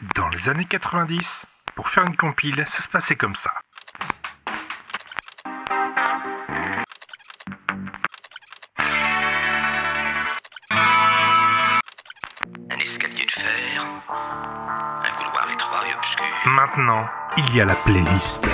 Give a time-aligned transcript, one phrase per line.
[0.00, 1.46] Dans les années 90,
[1.76, 3.52] pour faire une compile, ça se passait comme ça.
[12.70, 16.24] Un escalier de fer, un couloir étroit et obscur.
[16.46, 17.06] Maintenant,
[17.36, 18.44] il y a la playlist.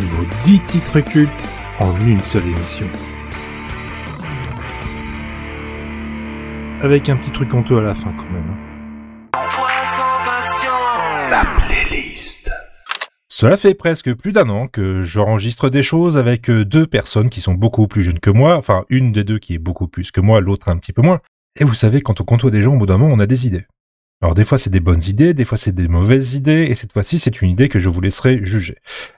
[0.00, 1.30] Vos 10 titres cultes
[1.78, 2.88] en une seule émission.
[6.82, 8.51] Avec un petit truc honteux à la fin quand même.
[11.32, 12.50] La playlist.
[13.26, 17.40] Cela fait presque plus d'un an que j'enregistre des choses avec euh, deux personnes qui
[17.40, 20.20] sont beaucoup plus jeunes que moi, enfin une des deux qui est beaucoup plus que
[20.20, 21.20] moi, l'autre un petit peu moins.
[21.58, 23.46] Et vous savez, quand on côtoie des gens, au bout d'un moment, on a des
[23.46, 23.64] idées.
[24.22, 26.92] Alors des fois c'est des bonnes idées, des fois c'est des mauvaises idées, et cette
[26.92, 28.76] fois-ci c'est une idée que je vous laisserai juger.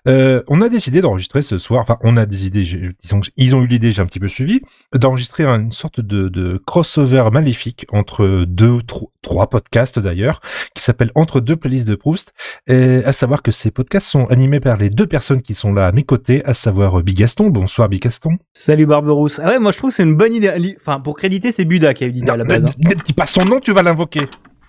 [0.08, 2.64] Euh, on a décidé d'enregistrer ce soir, enfin on a des idées,
[3.00, 4.62] disons, ils ont eu l'idée, j'ai un petit peu suivi,
[4.94, 10.40] d'enregistrer une sorte de, de crossover maléfique entre deux, tro- trois podcasts d'ailleurs,
[10.74, 12.32] qui s'appelle Entre deux playlists de Proust,
[12.66, 15.86] et à savoir que ces podcasts sont animés par les deux personnes qui sont là
[15.86, 17.48] à mes côtés, à savoir Bigaston.
[17.50, 18.38] Bonsoir Bigaston.
[18.54, 19.38] Salut Barberousse.
[19.42, 20.50] Ah ouais, moi je trouve que c'est une bonne idée.
[20.80, 22.64] Enfin, pour créditer, c'est Buda qui a eu l'idée à la Ne, base.
[22.64, 22.88] hein.
[22.88, 24.22] ne dis pas son nom, tu vas l'invoquer.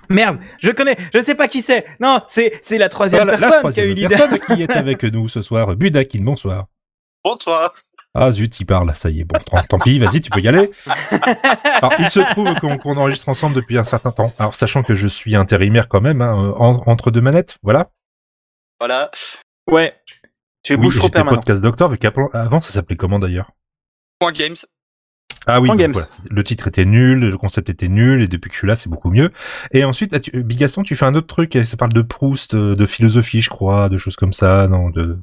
[0.10, 1.86] Merde, je connais, je sais pas qui c'est.
[2.00, 4.08] Non, c'est c'est la troisième la personne qui a eu l'idée.
[4.16, 6.66] personne qui est avec nous ce soir, Budakin, bonsoir.
[7.24, 7.72] Bonsoir.
[8.18, 10.48] Ah zut, il parle, ça y est, bon, tant, tant pis, vas-y, tu peux y
[10.48, 10.72] aller.
[11.66, 14.32] Alors, il se trouve qu'on enregistre ensemble depuis un certain temps.
[14.40, 17.90] Alors, sachant que je suis intérimaire quand même, hein, en- entre deux manettes, voilà.
[18.80, 19.12] Voilà.
[19.70, 19.94] Ouais.
[20.64, 21.36] Tu es Oui, bouche trop permanent.
[21.38, 23.52] podcast docteur, vu qu'avant avant, ça s'appelait comment d'ailleurs?
[24.20, 24.56] Point Games.
[25.48, 28.54] Ah oui, donc voilà, le titre était nul, le concept était nul, et depuis que
[28.56, 29.32] je suis là, c'est beaucoup mieux.
[29.72, 32.86] Et ensuite, tu- Bigaston, tu fais un autre truc, ça parle de Proust, euh, de
[32.86, 35.18] philosophie, je crois, de choses comme ça, non, de...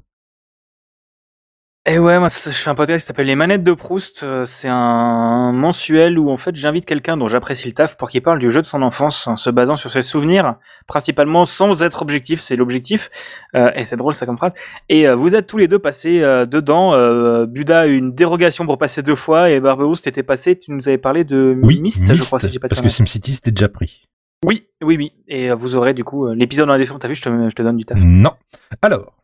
[1.84, 4.22] Et ouais, moi je fais un podcast qui s'appelle Les Manettes de Proust.
[4.22, 8.22] Euh, C'est un mensuel où en fait j'invite quelqu'un dont j'apprécie le taf pour qu'il
[8.22, 10.54] parle du jeu de son enfance en se basant sur ses souvenirs,
[10.86, 13.10] principalement sans être objectif, c'est l'objectif.
[13.56, 14.52] Euh, et c'est drôle ça comme phrase.
[14.88, 16.94] Et euh, vous êtes tous les deux passés euh, dedans.
[16.94, 20.70] Euh, Buda a eu une dérogation pour passer deux fois et Barberousse t'étais passé, tu
[20.70, 22.88] nous avais parlé de Oui, Myst, je crois si j'ai pas de parce que.
[22.88, 24.04] SimCity, c'était déjà pris.
[24.46, 25.12] Oui, oui, oui.
[25.26, 27.28] Et euh, vous aurez du coup euh, l'épisode dans la description, t'as vu, je te,
[27.50, 27.98] je te donne du taf.
[28.04, 28.34] Non.
[28.82, 29.14] Alors.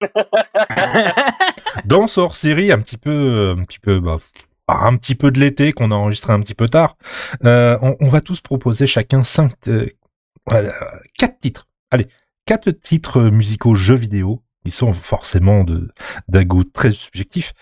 [1.88, 4.18] Dans ce hors-série, un petit peu, un petit peu, bah,
[4.68, 6.98] un petit peu de l'été qu'on a enregistré un petit peu tard,
[7.46, 9.86] euh, on, va tous proposer chacun cinq, euh,
[10.46, 10.74] voilà,
[11.16, 11.66] quatre titres.
[11.90, 12.06] Allez,
[12.44, 14.42] quatre titres musicaux jeux vidéo.
[14.66, 15.90] Ils sont forcément de
[16.28, 17.54] d'un goût très subjectif,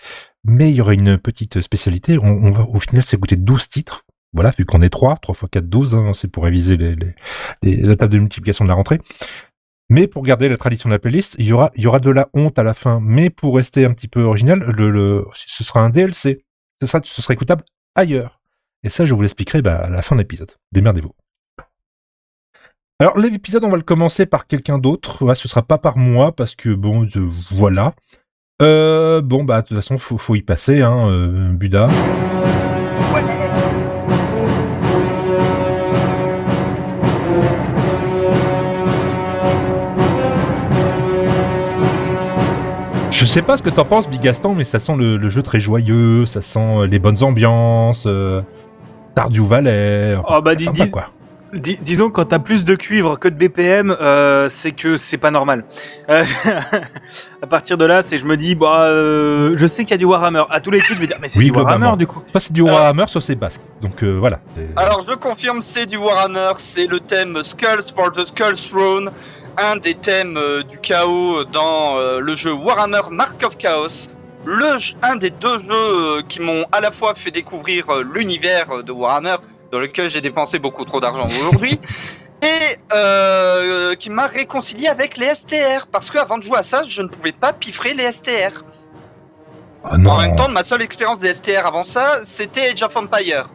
[0.43, 2.17] mais il y aura une petite spécialité.
[2.21, 4.03] On, va au final s'écouter 12 titres.
[4.33, 7.15] Voilà, vu qu'on est 3, 3 x 4, 12, hein, c'est pour réviser les-
[7.63, 8.99] la table de multiplication de la rentrée.
[9.89, 12.63] Mais pour garder la tradition de la playlist, il y aura, de la honte à
[12.63, 12.99] la fin.
[13.01, 14.65] Mais pour rester un petit peu original,
[15.33, 16.43] ce sera un DLC.
[16.81, 17.63] Ce sera, ce sera écoutable
[17.95, 18.41] ailleurs.
[18.83, 20.51] Et ça, je vous l'expliquerai bah, à la fin de l'épisode.
[20.71, 21.13] Démerdez-vous.
[22.99, 25.23] Alors, l'épisode, on va le commencer par quelqu'un d'autre.
[25.23, 27.05] Ouais, ce sera pas par moi, parce que bon,
[27.51, 27.93] voilà.
[28.61, 31.87] Euh, bon, bah, de toute façon, faut, faut y passer, hein, euh, Buda.
[43.39, 46.25] Sais pas ce que t'en penses, Bigaston, mais ça sent le, le jeu très joyeux,
[46.25, 48.41] ça sent euh, les bonnes ambiances, euh,
[49.11, 50.17] Stardew Valley.
[50.27, 51.05] Oh, bah, dis- sympa, dis- quoi.
[51.53, 55.29] Dis- disons quand t'as plus de cuivre que de BPM, euh, c'est que c'est pas
[55.31, 55.65] normal.
[56.09, 56.25] Euh,
[57.41, 59.97] à partir de là, c'est je me dis, bah, euh, je sais qu'il y a
[59.97, 60.43] du Warhammer.
[60.49, 62.21] À tous les titres, je vais dire, mais c'est Oui, du Warhammer du coup.
[62.31, 63.61] Soit c'est du Warhammer, soit c'est basque.
[63.81, 64.39] Donc euh, voilà.
[64.75, 69.11] Alors je confirme, c'est du Warhammer, c'est le thème Skulls for the Skull's Throne,
[69.57, 74.09] un des thèmes euh, du chaos dans euh, le jeu Warhammer Mark of Chaos.
[74.45, 78.91] Le, un des deux jeux euh, qui m'ont à la fois fait découvrir l'univers de
[78.91, 79.37] Warhammer,
[79.71, 81.79] dans lequel j'ai dépensé beaucoup trop d'argent aujourd'hui,
[82.41, 87.01] et euh, qui m'a réconcilié avec les STR, parce qu'avant de jouer à ça, je
[87.01, 88.63] ne pouvais pas piffrer les STR.
[89.83, 90.11] Ah non.
[90.11, 93.47] En même temps, ma seule expérience des STR avant ça, c'était Age of Empire.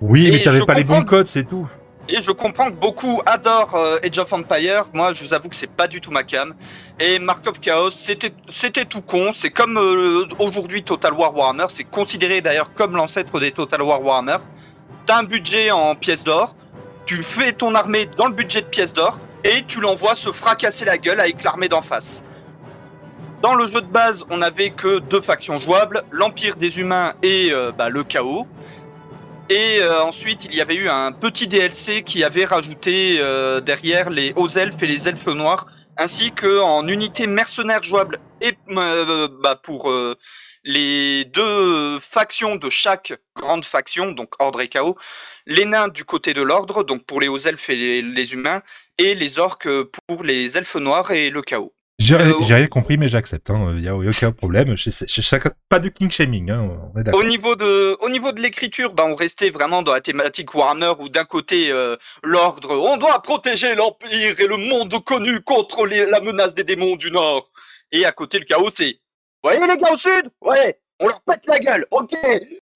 [0.00, 1.68] oui, mais et t'avais je pas les bons codes, c'est tout.
[2.08, 4.84] Et je comprends que beaucoup adorent euh, Age of Empire.
[4.92, 6.54] Moi, je vous avoue que c'est pas du tout ma cam.
[7.00, 9.30] Et Mark of Chaos, c'était tout con.
[9.32, 11.66] C'est comme euh, aujourd'hui Total War Warhammer.
[11.68, 14.38] C'est considéré d'ailleurs comme l'ancêtre des Total War Warhammer.
[15.04, 16.54] T'as un budget en pièces d'or.
[17.06, 20.84] Tu fais ton armée dans le budget de pièces d'or et tu l'envoies se fracasser
[20.84, 22.24] la gueule avec l'armée d'en face.
[23.42, 27.50] Dans le jeu de base, on n'avait que deux factions jouables, l'Empire des Humains et
[27.52, 28.46] euh, bah, le Chaos.
[29.48, 34.10] Et euh, ensuite, il y avait eu un petit DLC qui avait rajouté euh, derrière
[34.10, 35.66] les hauts elfes et les elfes noirs,
[35.96, 40.16] ainsi que en unité mercenaire jouable et euh, bah, pour euh,
[40.64, 44.96] les deux factions de chaque grande faction, donc ordre et chaos,
[45.46, 48.62] les nains du côté de l'ordre, donc pour les hauts elfes et les, les humains,
[48.98, 49.68] et les orques
[50.08, 51.75] pour les elfes noirs et le chaos.
[52.06, 53.48] J'ai Euh, j'ai rien compris, mais j'accepte.
[53.48, 53.78] Il hein.
[53.80, 54.76] y, a aucun problème.
[54.76, 55.38] Je je
[55.68, 56.50] pas de king shaming.
[56.50, 56.70] Hein.
[56.94, 57.20] On est d'accord.
[57.20, 60.92] Au niveau de, au niveau de l'écriture, bah, on restait vraiment dans la thématique Warhammer
[61.00, 66.06] où d'un côté euh, l'ordre, on doit protéger l'empire et le monde connu contre les-
[66.06, 67.48] la menace des démons du Nord.
[67.90, 68.92] Et à côté le chaos, c'est,
[69.42, 72.14] vous voyez les gars au sud, ouais, on leur pète la gueule, ok.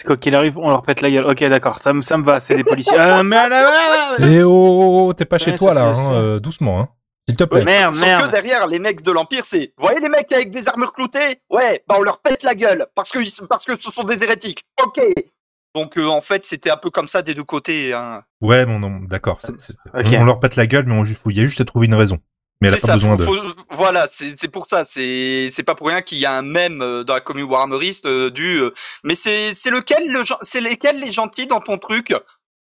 [0.06, 1.26] Quoi qu'il arrive, on leur pète la gueule.
[1.26, 2.98] Ok, d'accord, ça, me- ça me va, c'est des policiers.
[2.98, 4.26] Euh, mais là, là, là, là.
[4.26, 6.88] Et oh, t'es pas chez Ouais, toi ça, là, hein, euh, doucement, hein.
[7.30, 7.58] S'il te plaît.
[7.60, 8.26] Ouais, Merde, sauf merde.
[8.26, 11.40] que derrière les mecs de l'empire, c'est, vous voyez les mecs avec des armures cloutées,
[11.50, 14.04] ouais, bah on leur pète la gueule parce que ils sont- parce que ce sont
[14.04, 15.00] des hérétiques, ok.
[15.74, 17.92] Donc euh, en fait, c'était un peu comme ça des deux côtés.
[17.92, 18.24] Hein.
[18.40, 19.38] Ouais, bon, non, d'accord.
[19.40, 20.06] c'est- c'est- Ok.
[20.18, 21.94] On, on leur pète la gueule, mais on, il y a juste à trouver une
[21.94, 22.18] raison.
[22.62, 23.40] Mais elle a C'est pas ça, besoin faut- de.
[23.48, 24.84] faut- voilà, c'est c'est pour ça.
[24.84, 28.04] C'est c'est pas pour rien qu'il y a un mème euh, dans la commune Warhammeriste
[28.04, 28.58] euh, du.
[28.60, 32.12] euh, mais c'est c'est lequel le gen- c'est lesquels les gentils dans ton truc?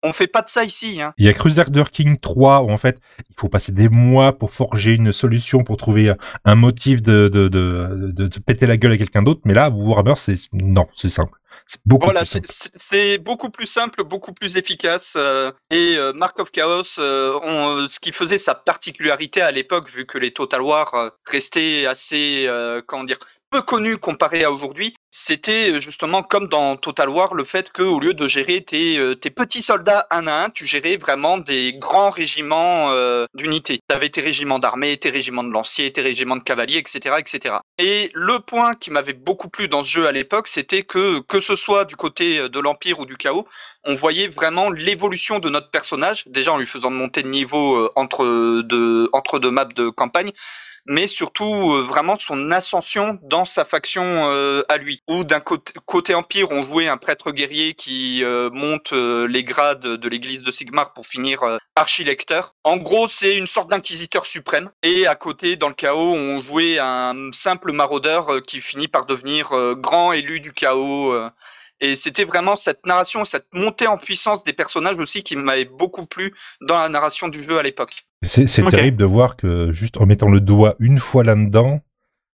[0.07, 1.01] On fait pas de ça ici.
[1.01, 1.13] Hein.
[1.17, 2.99] Il y a Crusader King 3 où en fait
[3.29, 6.13] il faut passer des mois pour forger une solution pour trouver
[6.45, 9.41] un- motif de de, de, de, de péter la gueule à quelqu'un d'autre.
[9.45, 11.37] Mais là, Warhammer, c'est non, c'est simple.
[11.67, 12.47] C'est beaucoup Voilà, plus c'est- simple.
[12.49, 15.15] c'est c'est beaucoup plus simple, beaucoup plus efficace.
[15.17, 19.51] euh, et euh, Mark of Chaos, euh, on- euh, ce qui faisait sa particularité à
[19.51, 22.47] l'époque, vu que les Total War restaient assez,
[22.87, 23.17] comment dire,
[23.55, 27.83] peu connus comparé à aujourd'hui, c'était euh, justement comme dans Total War le fait que
[27.83, 31.73] au lieu de gérer tes, euh, petits soldats un à un, tu gérais vraiment des
[31.77, 33.79] grands régiments euh, d'unités.
[33.87, 37.55] Tu avais tes régiments d'armée, tes régiments de lanciers, tes régiments de cavaliers, etc., etc.
[37.77, 41.39] Et le point qui m'avait beaucoup plu dans ce jeu à l'époque, c'était que que
[41.39, 43.47] ce soit du côté de l'Empire ou du Chaos,
[43.85, 48.61] on voyait vraiment l'évolution de notre personnage, déjà en lui faisant monter de niveau entre
[48.63, 50.33] deux, entre deux maps de campagne,
[50.85, 55.01] mais surtout euh, vraiment son ascension dans sa faction euh, à lui.
[55.07, 59.43] Ou d'un côté, côté Empire, on jouait un prêtre guerrier qui euh, monte euh, les
[59.43, 62.53] grades de l'église de Sigmar pour finir euh, archilecteur.
[62.63, 64.69] En gros, c'est une sorte d'inquisiteur suprême.
[64.83, 69.51] Et à côté, dans le chaos, on jouait un simple maraudeur qui finit par devenir
[69.77, 71.13] grand élu du chaos.
[71.85, 76.05] Et c'était vraiment cette narration, cette montée en puissance des personnages aussi qui m'avait beaucoup
[76.05, 78.05] plu dans la narration du jeu à l'époque.
[78.23, 81.81] C'est terrible de voir que juste en mettant le doigt une fois là-dedans,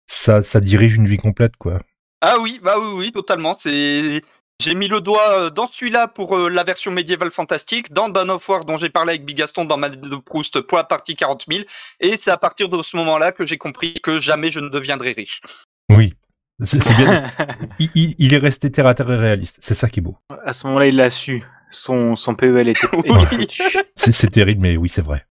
[0.06, 1.80] ça, ça dirige une vie complète, quoi.
[2.20, 3.54] Ah oui, bah oui, oui, totalement.
[3.58, 4.22] C'est
[4.60, 8.28] j'ai mis le doigt euh, dans celui-là pour euh, la version médiévale fantastique, dans Dawn
[8.28, 11.44] of War dont j'ai parlé avec Bigaston dans ma de Proust pour la partie 40
[11.48, 11.64] 000,
[12.00, 15.12] et c'est à partir de ce moment-là que j'ai compris que jamais je ne deviendrai
[15.12, 15.40] riche.
[15.88, 16.14] Oui.
[16.60, 17.24] C'est c'est bien.
[17.78, 19.58] il, il- il est resté terre à terre et réaliste.
[19.60, 20.16] C'est ça qui est beau.
[20.44, 21.42] à ce moment-là, il l'a su.
[21.70, 23.46] Son, son PEL était, était Oui.
[23.94, 25.26] C'est c'est terrible, mais oui, c'est vrai.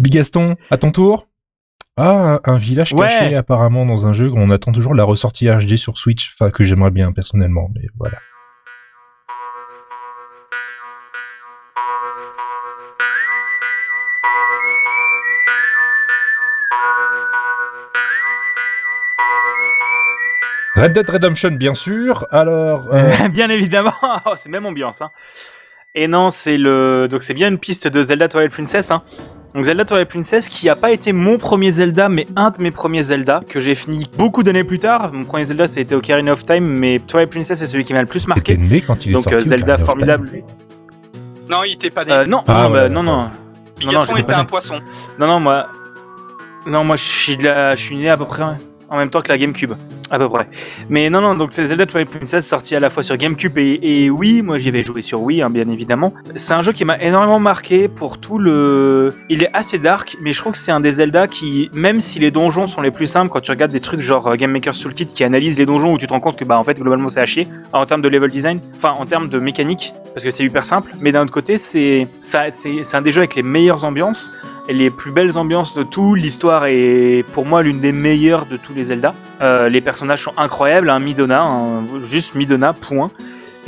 [0.00, 1.28] Bigaston, à ton tour
[1.96, 3.06] Ah, un, un village Ouais.
[3.08, 4.30] caché apparemment dans un jeu.
[4.34, 8.18] On attend toujours la ressortie HD sur Switch, enfin que j'aimerais bien personnellement, mais voilà.
[20.76, 22.26] Red Dead Redemption, bien sûr.
[22.30, 23.92] Alors, euh, bien évidemment.
[24.26, 25.00] Oh, c'est même ambiance.
[25.02, 25.10] Hein.
[25.94, 27.08] Et non, c'est le.
[27.10, 28.90] Donc c'est bien une piste de Zelda Twilight Princess.
[28.90, 29.02] Hein.
[29.54, 32.70] Donc Zelda Twilight Princess qui a pas été mon premier Zelda, mais un de mes
[32.70, 35.10] premiers Zelda que j'ai fini beaucoup d'années plus tard.
[35.14, 38.06] Mon premier Zelda, c'était Ocarina of Time, mais Twilight Princess c'est celui qui m'a le
[38.06, 38.58] plus marqué.
[38.58, 39.38] né quand il est Donc sorti.
[39.38, 40.42] euh, Zelda formidable.
[41.48, 42.12] Non, il était pas né.
[42.12, 43.30] Euh, non, Ah, non, ouais, bah, non, non, non,
[43.78, 44.46] je l'ai était un né.
[44.46, 44.80] poisson.
[45.18, 45.68] non, non, moi,
[46.66, 48.42] non, moi, je suis de la, je suis né à peu près
[48.88, 49.72] en même temps que la GameCube,
[50.10, 50.48] à peu près.
[50.88, 54.42] Mais non, non, donc Zelda Twilight Princess sorti à la fois sur GameCube et, Wii.
[54.42, 56.14] Moi, j'y avais joué sur Wii, hein, bien évidemment.
[56.36, 59.12] C'est un jeu qui m'a énormément marqué pour tout le.
[59.28, 62.18] Il est assez dark, mais je trouve que c'est un des Zelda qui, même si
[62.18, 64.80] les donjons sont les plus simples, quand tu regardes des trucs genre euh, Game Maker's
[64.80, 67.08] Toolkit qui analyse les donjons où tu te rends compte que bah en fait globalement
[67.08, 70.30] c'est à chier en termes de level design, enfin en termes de mécanique, parce que
[70.30, 70.92] c'est hyper simple.
[71.00, 74.30] Mais d'un autre côté, c'est c'est un des jeux avec les meilleures ambiances
[74.68, 76.14] les plus belles ambiances de tout.
[76.14, 79.14] L'histoire est pour moi l'une des meilleures de tous les Zelda.
[79.40, 83.08] Euh, les personnages sont incroyables, un Midona, un- juste Midona, point.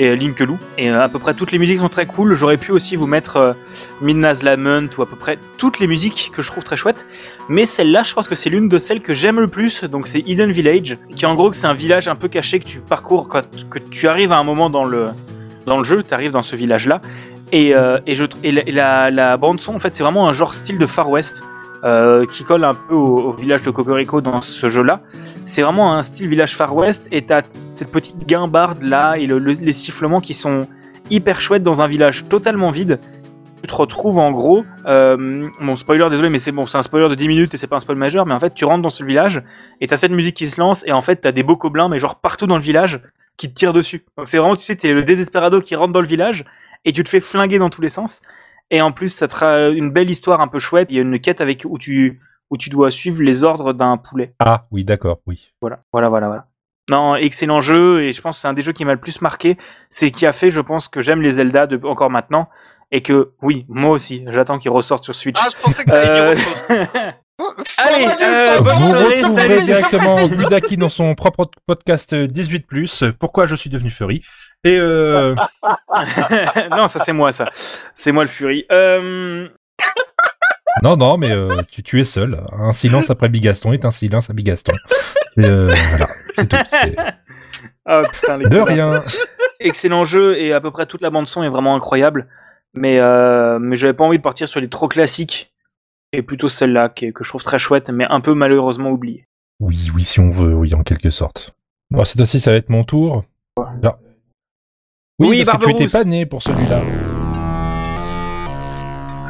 [0.00, 0.56] Et euh, Link Lou.
[0.76, 2.34] Et euh, à peu près toutes les musiques sont très cool.
[2.34, 3.56] J'aurais pu aussi vous mettre
[4.00, 7.06] Midna's Lament ou à peu près toutes les musiques que je trouve très chouettes.
[7.48, 9.82] Mais celle-là, je pense que c'est l'une de celles que j'aime le plus.
[9.84, 12.78] Donc c'est Hidden Village, qui en gros c'est un village un peu caché que tu
[12.78, 15.06] parcours quand que tu arrives à un moment dans le
[15.66, 16.04] dans le jeu.
[16.06, 17.00] Tu arrives dans ce village-là.
[17.52, 20.52] Et, euh, et, je, et la, la- bande son, en fait, c'est vraiment un genre
[20.52, 21.42] style de Far West
[21.84, 25.00] euh, qui colle un peu au, village de Cocorico dans ce jeu-là.
[25.46, 27.42] C'est vraiment un style village Far West et t'as
[27.74, 30.60] cette petite guimbarde là et le- le- les sifflements qui sont
[31.10, 32.98] hyper chouettes dans un village totalement vide.
[33.62, 37.08] tu te retrouves en gros, euh, bon spoiler désolé mais c'est bon c'est un spoiler
[37.08, 38.88] de 10 minutes et c'est pas un spoil majeur mais en fait tu rentres dans
[38.88, 39.42] ce village
[39.80, 41.98] et t'as cette musique qui se lance et en fait t'as des beaux coblins mais
[41.98, 43.00] genre partout dans le village
[43.36, 44.04] qui te tirent dessus.
[44.16, 46.44] Donc c'est vraiment tu sais t'es le désesperado qui rentre dans le village
[46.84, 48.20] et tu te fais flinguer dans tous les sens
[48.70, 50.88] et en plus ça te une belle histoire un peu chouette.
[50.90, 52.20] Il y a une quête avec où tu
[52.50, 54.34] où tu dois suivre les ordres d'un poulet.
[54.38, 55.52] Ah oui, d'accord, oui.
[55.60, 56.46] Voilà, voilà, voilà, voilà.
[56.90, 59.20] Non, excellent jeu, et je pense que c'est un des jeux qui m'a le plus
[59.20, 59.58] marqué.
[59.90, 62.48] C'est qui a fait, je pense, que j'aime les Zelda de, encore maintenant,
[62.90, 65.36] et que, oui, moi aussi, j'attends qu'ils ressortent sur Switch.
[65.38, 66.62] Ah, je pensais que t'allais Euh, dire autre chose.
[67.76, 69.64] Allez, euh, pas bonne Vous soirée, retrouverez salut.
[69.64, 74.22] directement Ludaki dans son propre podcast 18+, Pourquoi je suis devenu furry?
[74.64, 75.34] Et euh,
[76.70, 77.50] non, ça c'est moi, ça.
[77.94, 78.66] C'est moi le Fury.
[78.72, 79.48] Euh,
[80.82, 82.40] non, non, mais euh, tu, tu es seul.
[82.58, 84.74] Un silence après Bigaston est un silence à Bigaston.
[85.36, 87.02] Et, euh, voilà, c'est tout.
[87.88, 89.02] Oh putain, les De rien.
[89.60, 92.28] Excellent jeu, et à peu près toute la bande-son est vraiment incroyable.
[92.74, 95.52] Mais, euh, mais j'avais pas envie de partir sur les trop classiques,
[96.12, 99.26] et plutôt celle-là, qui est- que je trouve très chouette, mais un peu malheureusement oubliée.
[99.58, 101.54] Oui, oui, si on veut, oui, en quelque sorte.
[101.90, 103.24] Bon, cette fois-ci, ça va être mon tour.
[103.56, 103.98] Alors-
[105.20, 105.92] Oui, Oui, parce que tu étais Barberousse.
[105.92, 106.80] pas né pour celui-là.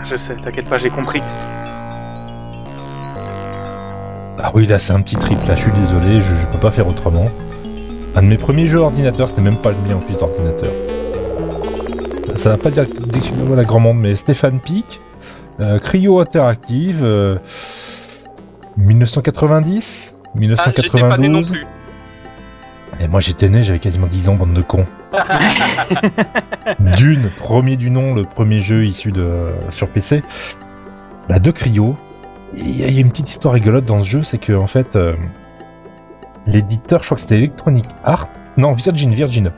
[0.04, 1.22] Je sais, t'inquiète pas, j'ai compris.
[4.40, 6.70] Ah oui, là, c'est un petit trip, là, je suis désolé, je, je peux pas
[6.70, 7.26] faire autrement.
[8.14, 10.70] Un de mes premiers jeux ordinateur, c'était même pas le mien en plus d'ordinateur.
[12.36, 15.00] Ça va pas dire dictionnaire la grand monde, mais Stéphane Pic,
[15.60, 17.38] euh, Cryo Interactive, euh,
[18.76, 20.14] 1990
[20.58, 21.50] Ah, j'étais pas né non 1992.
[21.52, 21.66] plus.
[23.00, 24.86] Et moi j'étais né, j'avais quasiment 10 ans, bande de cons.
[26.96, 30.22] Dune, premier du nom, le premier jeu issu de sur PC.
[31.28, 31.96] Bah, de Cryo.
[32.56, 34.54] Il y a il y a une petite histoire rigolote dans ce jeu, c'est que
[34.54, 35.14] en fait, euh,
[36.46, 39.52] l'éditeur, je crois que c'était Electronic Arts, non Virgin, Virgin,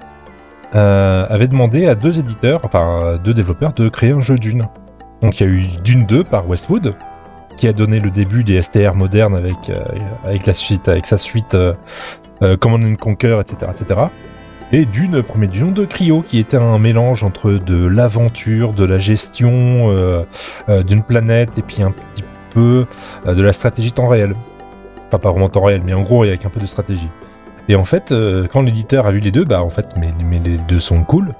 [0.74, 4.66] euh, avait demandé à deux éditeurs, enfin deux développeurs, de créer un jeu Dune.
[5.22, 6.94] Donc il y a eu Dune 2 par Westwood,
[7.56, 9.82] qui a donné le début des STR modernes avec euh,
[10.24, 11.74] avec la suite, avec sa suite euh,
[12.58, 14.00] Command and Conquer, etc., etc.
[14.72, 18.84] Et Dune, premier du nom de Cryo, qui était un mélange entre de l'aventure, de
[18.84, 20.22] la gestion euh,
[20.68, 22.86] euh, d'une planète et puis un petit peu
[23.26, 24.36] euh, de la stratégie temps réel.
[25.10, 27.08] Pas vraiment temps réel, mais en gros avec un peu de stratégie.
[27.68, 30.38] Et en fait, euh, quand l'éditeur a vu les deux, bah en fait, mais, mais
[30.38, 31.34] les deux sont cool,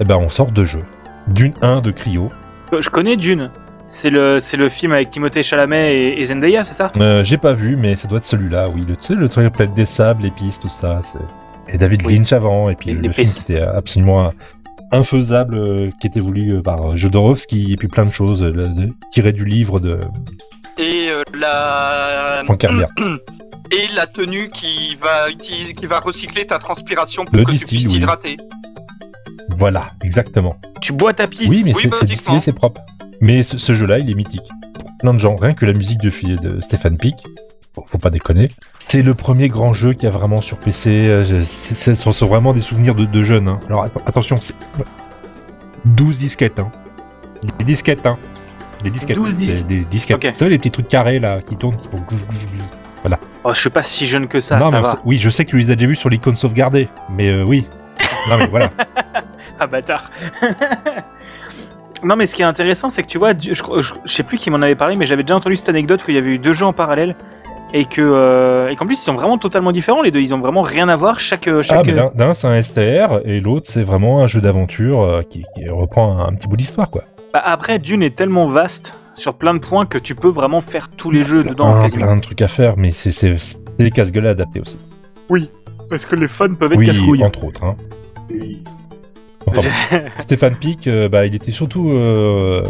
[0.00, 0.84] et ben on sort deux jeux.
[1.28, 2.30] Dune 1 de Cryo.
[2.78, 3.50] Je connais Dune.
[3.92, 6.92] C'est le, c'est le film avec Timothée Chalamet et, et Zendaya, c'est ça?
[7.00, 8.82] Euh, J'ai pas vu, mais ça doit être celui-là, oui.
[8.86, 11.00] Le, tu sais, le truc planète des sables, les pistes, tout ça.
[11.02, 11.18] c'est-
[11.74, 12.14] Et David Oui.
[12.16, 13.46] Lynch avant, et puis Les- le, les le film pistes.
[13.46, 14.30] qui était absolument
[14.92, 18.92] infaisable, euh, qui était voulu euh, par Jodorowsky, et puis plein de choses euh, de-
[19.10, 19.98] tirées du livre de
[20.78, 22.88] Et euh, la Frank Herbert.
[23.72, 27.66] et la tenue qui va utiliser, qui va recycler ta transpiration pour Le que distil,
[27.66, 27.92] tu puisses oui.
[27.94, 28.36] t'hydrater.
[29.48, 30.56] Voilà, exactement.
[30.80, 31.50] Tu bois ta pisse.
[31.50, 32.14] Oui, mais Oui, c'est c'est basiquement.
[32.34, 32.80] distillé, c'est propre.
[33.20, 34.48] Mais ce, ce jeu-là, il est mythique.
[34.74, 37.16] Pour plein de gens, rien que la musique de, de Stéphane Pic,
[37.74, 38.50] faut, faut pas déconner.
[38.78, 40.90] C'est le premier grand jeu qui a vraiment sur PC.
[40.90, 43.48] euh, Ce sont vraiment des souvenirs de, de jeunes.
[43.48, 43.60] hein.
[43.68, 44.54] Alors atten- attention, c'est
[45.84, 46.58] 12 disquettes.
[46.58, 46.70] Hein.
[47.58, 48.18] Des disquettes, hein.
[48.82, 49.16] Des disquettes.
[49.16, 50.24] 12 dis- Des, des disquettes.
[50.24, 52.70] Vous savez, les petits trucs carrés là qui tournent, qui font gzz, gzz, gzz.
[53.42, 55.00] Oh, je suis pas si jeune que ça, non, ça mais va.
[55.06, 57.66] oui, je sais que tu les as déjà vus sur l'icône sauvegardée, mais euh, oui.
[58.28, 58.70] non, mais voilà.
[59.58, 60.10] Ah bâtard.
[62.04, 64.22] non mais ce qui est intéressant c'est que tu vois, je, je, je- je sais
[64.22, 66.38] plus qui m'en avait parlé mais j'avais déjà entendu cette anecdote qu'il y avait eu
[66.38, 67.14] deux jeux en parallèle
[67.72, 70.38] et que euh, et qu'en plus ils sont vraiment totalement différents les deux, ils ont
[70.40, 73.66] vraiment rien à voir chaque Ah, chaque mais l'un- l'un c'est un STR et l'autre
[73.68, 77.04] c'est vraiment un jeu d'aventure euh, qui, qui reprend un, un petit bout d'histoire quoi.
[77.32, 80.88] Bah, après Dune est tellement vaste sur plein de points que tu peux vraiment faire
[80.88, 82.06] tous les jeux dedans Plein- quasiment.
[82.06, 84.76] plein de trucs à faire, mais c'est c'est- des casse-gueules à adapter aussi.
[85.88, 87.24] Parce que les fans peuvent être Oui, casse-couilles.
[87.24, 87.64] entre autres.
[87.64, 87.76] Hein.
[89.46, 89.70] Enfin.
[90.20, 92.62] Stéphane Pic, euh, bah, il était surtout euh,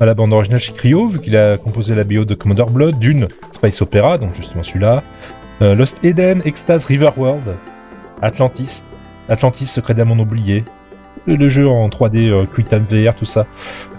[0.00, 2.98] à la bande originale chez Cryo, vu qu'il a composé la BO de Commodore Blood,
[2.98, 5.02] Dune, Space Opera, donc justement celui-là,
[5.62, 7.56] euh, Lost Eden, Extase Riverworld,
[8.20, 8.82] Atlantis,
[9.28, 10.64] Atlantis, Secret d'un monde oublié,
[11.26, 13.46] le, le jeu en 3D, euh, Quick Time VR, tout ça,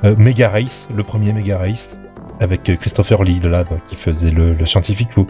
[0.03, 1.97] Mega Race, le premier Mega Race,
[2.39, 5.27] avec Christopher Lee, là, donc, qui faisait le, le scientifique fou.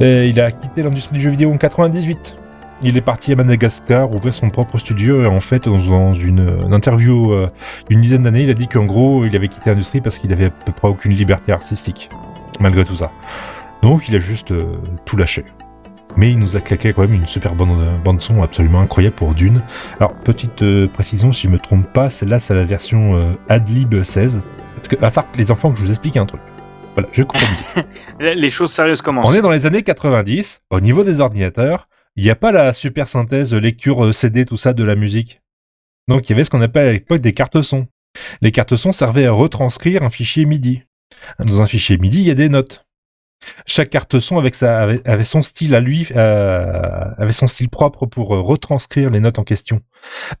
[0.00, 2.36] Et il a quitté l'industrie du jeu vidéo en 98.
[2.82, 6.74] Il est parti à Madagascar ouvrir son propre studio et en fait dans, une, une
[6.74, 7.48] interview euh,
[7.88, 10.46] d'une dizaine d'années il a dit qu'en gros il avait quitté l'industrie parce qu'il avait
[10.46, 12.10] à peu près aucune liberté artistique
[12.60, 13.10] malgré tout ça.
[13.82, 14.64] Donc il a juste euh,
[15.04, 15.44] tout lâché.
[16.16, 19.34] Mais il nous a claqué quand même une super bande, bande son absolument incroyable pour
[19.34, 19.62] Dune.
[20.00, 24.02] Alors petite euh, précision si je me trompe pas, celle-là c'est la version euh, Adlib
[24.02, 24.42] 16.
[24.74, 26.40] Parce que à part que les enfants que je vous explique un truc.
[26.94, 27.86] Voilà, je musique.
[28.20, 29.30] Les choses sérieuses commencent.
[29.30, 30.62] On est dans les années 90.
[30.70, 34.56] Au niveau des ordinateurs, il n'y a pas la super synthèse, lecture euh, CD, tout
[34.56, 35.40] ça de la musique?
[36.08, 37.86] Donc il y avait ce qu'on appelle à l'époque des cartes son.
[38.40, 40.82] Les cartes son servaient à retranscrire un fichier MIDI.
[41.38, 42.86] Dans un fichier MIDI, il y a des notes.
[43.66, 47.68] Chaque carte son avec sa, avait, avait son style à lui, euh, avait son style
[47.68, 49.82] propre pour euh, retranscrire les notes en question.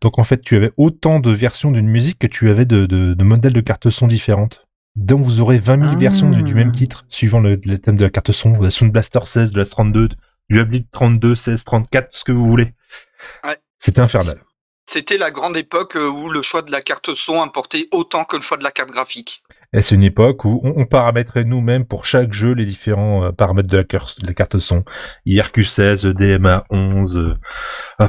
[0.00, 3.14] Donc en fait, tu avais autant de versions d'une musique que tu avais de, de,
[3.14, 4.66] de modèles de cartes son différentes.
[4.96, 5.98] Donc vous aurez 20 000 Ah.
[5.98, 8.90] versions du, du même titre, suivant le, le thème de la carte son, la Sound
[8.92, 10.08] Blaster 16, de la 32,
[10.48, 12.74] du Hablit 32, 16, 34, ce que vous voulez.
[13.44, 13.56] Ouais.
[13.78, 14.36] C'était infernal.
[14.88, 18.36] C'était la grande époque euh, où le choix de la carte son importait autant que
[18.36, 19.42] le choix de la carte graphique.
[19.72, 23.32] Et c'est une époque où on, on paramétrait nous-mêmes pour chaque jeu les différents euh,
[23.32, 24.84] paramètres de la, cur- de la carte son?
[25.26, 27.16] IRQ16, DMA 11.
[27.16, 27.34] euh,
[27.98, 28.08] ah.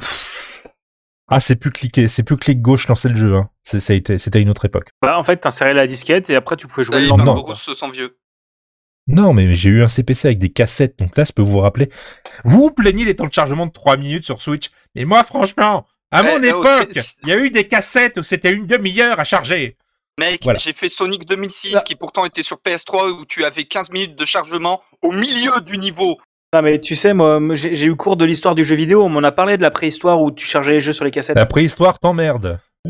[1.30, 3.36] Ah, c'est plus cliquer, c'est plus clic gauche lancer le jeu.
[3.36, 3.50] Hein.
[3.64, 4.90] C'était une autre époque.
[5.02, 7.26] Bah, en fait, t'insérais la disquette et après tu pouvais jouer le lendemain.
[7.26, 8.18] non, Barbarousse se sent vieux.
[9.08, 11.90] Non, mais j'ai eu un CPC avec des cassettes, donc là, je peux vous rappeler.
[12.44, 15.86] Vous vous plaignez des temps de chargement de 3 minutes sur Switch, mais moi, franchement,
[16.12, 16.90] à mon Eh, époque,
[17.24, 19.78] il y a eu des cassettes où c'était une demi-heure à charger.
[20.20, 20.60] Mec, Voilà.
[20.60, 21.82] j'ai fait Sonic 2006 Ah.
[21.82, 25.78] qui pourtant était sur PS3 où tu avais 15 minutes de chargement au milieu du
[25.78, 26.18] niveau.
[26.54, 29.04] Non, mais tu sais, moi, j'ai eu cours de l'histoire du jeu vidéo.
[29.04, 31.36] On m'en a parlé de la préhistoire où tu chargeais les jeux sur les cassettes.
[31.36, 32.60] La préhistoire t'emmerde.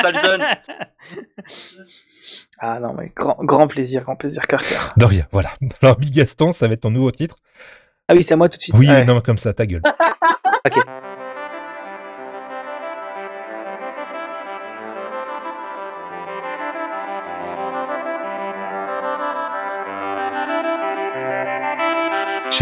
[0.00, 0.42] Sale jeune.
[2.64, 4.94] Ah non, mais grand, grand plaisir, grand plaisir, cœur, cœur.
[4.96, 5.50] De rien, voilà.
[5.82, 7.34] Alors, Big Gaston, ça va être ton nouveau titre.
[8.06, 8.74] Ah oui, c'est à moi tout de suite.
[8.78, 9.04] Oui, ouais.
[9.04, 9.82] non, comme ça, ta gueule.
[10.64, 10.76] Ok.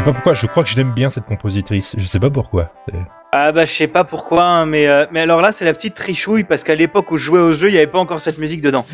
[0.01, 1.95] Sais pas pourquoi, je crois que j'aime bien cette compositrice.
[1.99, 2.73] Je sais pas pourquoi.
[3.33, 5.95] Ah bah je sais pas pourquoi, hein, mais, euh, mais alors là c'est la petite
[5.95, 8.39] trichouille parce qu'à l'époque où je jouais au jeu, il n'y avait pas encore cette
[8.39, 8.87] musique dedans.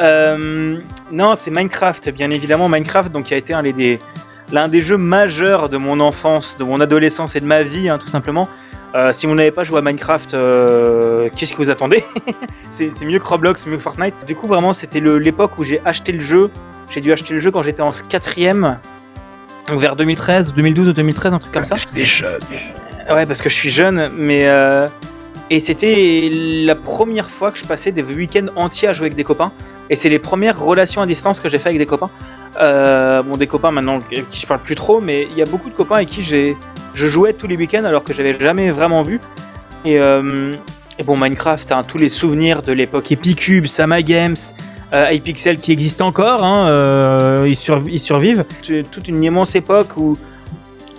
[0.00, 0.78] Euh,
[1.12, 4.00] non, c'est Minecraft, bien évidemment Minecraft, donc qui a été un des
[4.52, 7.98] l'un des jeux majeurs de mon enfance, de mon adolescence et de ma vie, hein,
[7.98, 8.48] tout simplement.
[8.94, 10.30] Euh, si vous n'avez pas joué à Minecraft,
[11.36, 12.02] qu'est-ce que vous attendez?
[12.70, 14.14] C'est mieux que Roblox, mieux que Fortnite.
[14.26, 16.50] Du coup, vraiment, c'était l'époque où j'ai acheté le jeu.
[16.90, 18.78] J'ai dû acheter le jeu quand j'étais en quatrième,
[19.72, 21.76] vers 2013, 2012 ou 2013, un truc comme ça.
[21.94, 22.40] Les jeunes.
[23.10, 24.46] Ouais, parce que je suis jeune, mais.
[24.46, 24.88] euh,
[25.50, 29.24] Et c'était la première fois que je passais des week-ends entiers à jouer avec des
[29.24, 29.52] copains.
[29.90, 32.08] Et c'est les premières relations à distance que j'ai fait avec des copains.
[32.60, 35.44] Euh, bon, des copains maintenant avec qui je parle plus trop, mais il y a
[35.44, 36.56] beaucoup de copains avec qui j'ai,
[36.94, 39.20] je jouais tous les week-ends alors que j'avais jamais vraiment vu.
[39.84, 40.54] Et, euh,
[40.98, 44.36] et bon, Minecraft, hein, tous les souvenirs de l'époque Epicube, Sama Games,
[44.94, 48.44] euh, iPixel qui existent encore, hein, euh, ils, surv- ils survivent.
[48.90, 50.16] Toute une immense époque où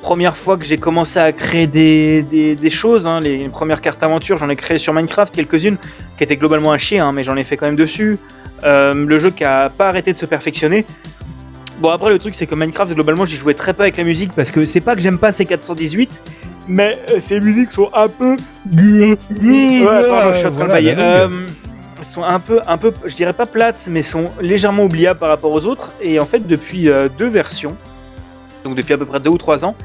[0.02, 3.08] première fois que j'ai commencé à créer des, des, des choses.
[3.08, 5.78] hein, les premières cartes aventure, j'en ai créé sur Minecraft, quelques-unes
[6.18, 8.20] qui étaient globalement à chier, hein, mais j'en ai fait quand même dessus.
[8.64, 10.86] Euh, le jeu qui a pas arrêté de se perfectionner.
[11.80, 14.32] Bon, après, le truc, c'est que Minecraft, globalement, j'y jouais très peu avec la musique
[14.34, 16.08] parce que c'est pas que j'aime pas C418,
[16.68, 18.38] mais euh, ces musiques sont un peu.
[19.86, 20.96] Ouais, pardon, je suis en train de Voilà, bailler.
[22.12, 25.52] Sont un peu, un peu, je dirais pas plates, mais sont légèrement oubliables par rapport
[25.52, 25.92] aux autres.
[26.02, 27.76] Et en fait, depuis euh, deux versions,
[28.64, 29.76] donc depuis à peu près deux ou trois ans,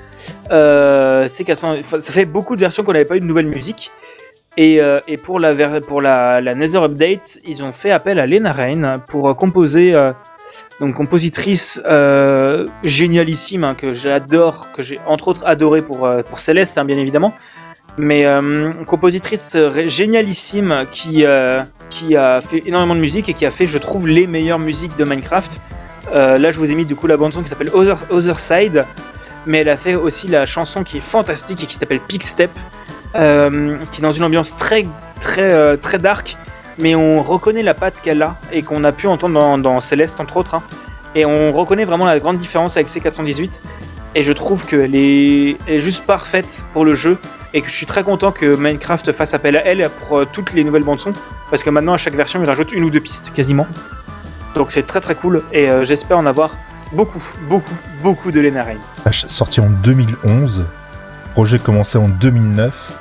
[0.51, 3.47] euh, c'est 400, enfin, ça fait beaucoup de versions qu'on n'avait pas eu de nouvelle
[3.47, 3.91] musique.
[4.57, 9.01] Et, euh, pour, la, pour la, Nether Update, ils ont fait appel à Lena Rain
[9.09, 9.95] pour composer,
[10.81, 11.81] donc compositrice
[12.83, 17.33] génialissime hein, que j'adore, que j'ai entre autres adoré pour, pour Céleste, hein, bien évidemment.
[17.99, 23.47] Mais euh, compositrice euh, génialissime qui, euh, qui a fait énormément de musique et qui
[23.47, 25.61] a fait, je trouve, les meilleures musiques de Minecraft.
[26.13, 28.85] Euh, là, je vous ai mis du coup la bande son qui s'appelle Other, Side,
[29.47, 32.01] mais elle a fait aussi la chanson qui est fantastique et qui s'appelle
[33.17, 34.87] euh, qui est dans une ambiance très
[35.21, 36.37] très très dark,
[36.79, 40.21] mais on reconnaît la patte qu'elle a et qu'on a pu entendre dans, dans Céleste
[40.21, 40.63] entre autres, hein.
[41.15, 43.61] et on reconnaît vraiment la grande différence avec C418.
[44.15, 47.19] Et je trouve qu'elle est, elle est juste parfaite pour le jeu
[47.55, 50.53] et que je suis très content que Minecraft fasse appel à elle pour euh, toutes
[50.53, 51.13] les nouvelles bandes son
[51.51, 53.67] parce que maintenant à chaque version il rajoute une ou deux pistes quasiment.
[54.55, 56.57] Donc c'est très très cool et euh, j'espère en avoir
[56.93, 59.11] beaucoup, beaucoup, beaucoup de Lena Rain.
[59.11, 60.65] Sorti en 2011.
[61.33, 62.93] Projet commencé en 2009.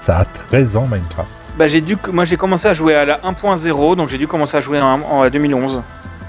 [0.00, 1.30] Ça a 13 ans, Minecraft.
[1.56, 4.56] Bah j'ai dû, moi j'ai commencé à jouer à la 1.0 donc j'ai dû commencer
[4.56, 5.82] à jouer en, en 2011.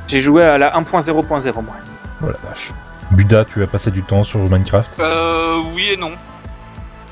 [0.07, 1.75] J'ai joué à la 1.0.0 moi.
[2.21, 2.71] Oh la vache.
[3.11, 4.91] Buda, tu as passé du temps sur Minecraft?
[4.99, 6.11] Euh, oui et non.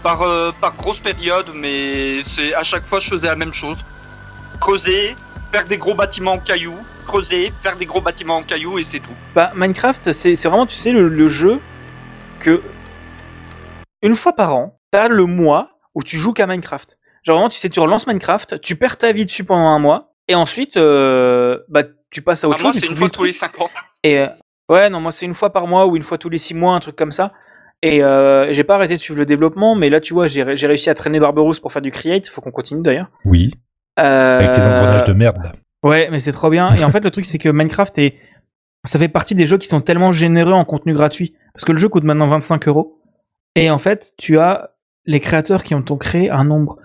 [0.04, 3.78] Par, euh, par grosse période, mais c'est à chaque fois je faisais la même chose.
[4.60, 5.16] Creuser,
[5.52, 9.00] faire des gros bâtiments en cailloux, creuser, faire des gros bâtiments en cailloux et c'est
[9.00, 9.12] tout.
[9.36, 11.60] Bah Minecraft c'est vraiment tu sais le, le jeu
[12.40, 12.62] que
[14.02, 16.98] une fois par an t'as le mois où tu joues qu'à Minecraft.
[17.24, 20.14] Genre vraiment tu sais tu relances Minecraft, tu perds ta vie dessus pendant un mois
[20.28, 22.78] et ensuite euh, bah tu passes à autre Ah, moi chose.
[22.78, 23.70] et c'est une fois tous les 5 ans.
[24.04, 24.28] Et euh,
[24.70, 26.74] ouais, non, moi c'est une fois par mois ou une fois tous les six mois,
[26.74, 27.32] un truc comme ça.
[27.84, 30.56] Et euh, j'ai pas arrêté de suivre le développement, mais là tu vois, j'ai ré-
[30.58, 32.28] j'ai réussi à traîner Barberousse pour faire du create.
[32.28, 33.10] Faut qu'on continue d'ailleurs.
[33.26, 33.54] Oui.
[33.96, 35.52] Avec tes Euh, engrenages de merde, là.
[35.84, 36.74] Ouais, mais c'est trop bien.
[36.76, 38.16] Et en fait, le truc, c'est que Minecraft est.
[38.86, 41.34] Ça fait partie des jeux qui sont tellement généreux en contenu gratuit.
[41.54, 43.00] Parce que le jeu coûte maintenant 25 euros.
[43.56, 44.72] Et en fait, tu as
[45.06, 46.78] les créateurs qui ont ont créé un nombre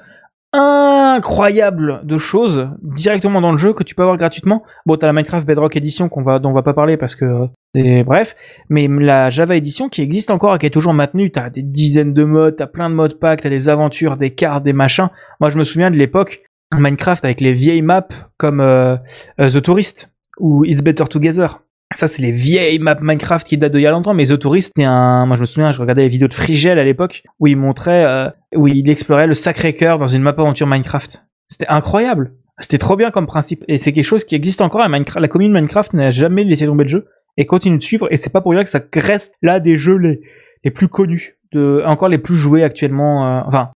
[0.56, 4.62] incroyable de choses directement dans le jeu que tu peux avoir gratuitement.
[4.86, 7.46] Bon, t'as la Minecraft Bedrock Edition qu'on va, dont on va pas parler parce que
[7.74, 8.34] c'est bref.
[8.68, 11.30] Mais la Java Edition qui existe encore et qui est toujours maintenue.
[11.30, 14.64] T'as des dizaines de modes, t'as plein de modes pack, t'as des aventures, des cartes,
[14.64, 15.08] des machins.
[15.40, 16.42] Moi, je me souviens de l'époque
[16.74, 18.96] Minecraft avec les vieilles maps comme euh,
[19.40, 21.60] euh, The Tourist ou It's Better Together.
[21.94, 24.72] Ça, c'est les vieilles maps Minecraft qui datent d'il y a longtemps, mais The Tourist,
[24.74, 27.46] c'était un, moi je me souviens, je regardais les vidéos de Frigel à l'époque, où
[27.46, 31.24] il montrait, euh, où il explorait le Sacré-Cœur dans une map aventure Minecraft.
[31.48, 32.32] C'était incroyable.
[32.58, 33.64] C'était trop bien comme principe.
[33.68, 35.20] Et c'est quelque chose qui existe encore à Minecraft.
[35.20, 38.08] La commune Minecraft n'a jamais laissé tomber le jeu et continue de suivre.
[38.10, 40.20] Et c'est pas pour rien que ça reste là des jeux les,
[40.64, 43.38] les plus connus, de, encore les plus joués actuellement.
[43.38, 43.70] euh, enfin,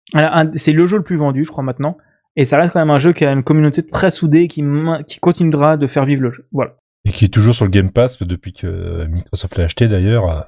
[0.55, 1.97] c'est le jeu le plus vendu, je crois, maintenant.
[2.35, 4.63] Et ça reste quand même un jeu qui a une communauté très soudée qui,
[5.07, 6.45] qui continuera de faire vivre le jeu.
[6.51, 6.75] Voilà.
[7.05, 10.29] Et qui est toujours sur le Game Pass depuis que Microsoft l'a acheté d'ailleurs.
[10.29, 10.41] euh.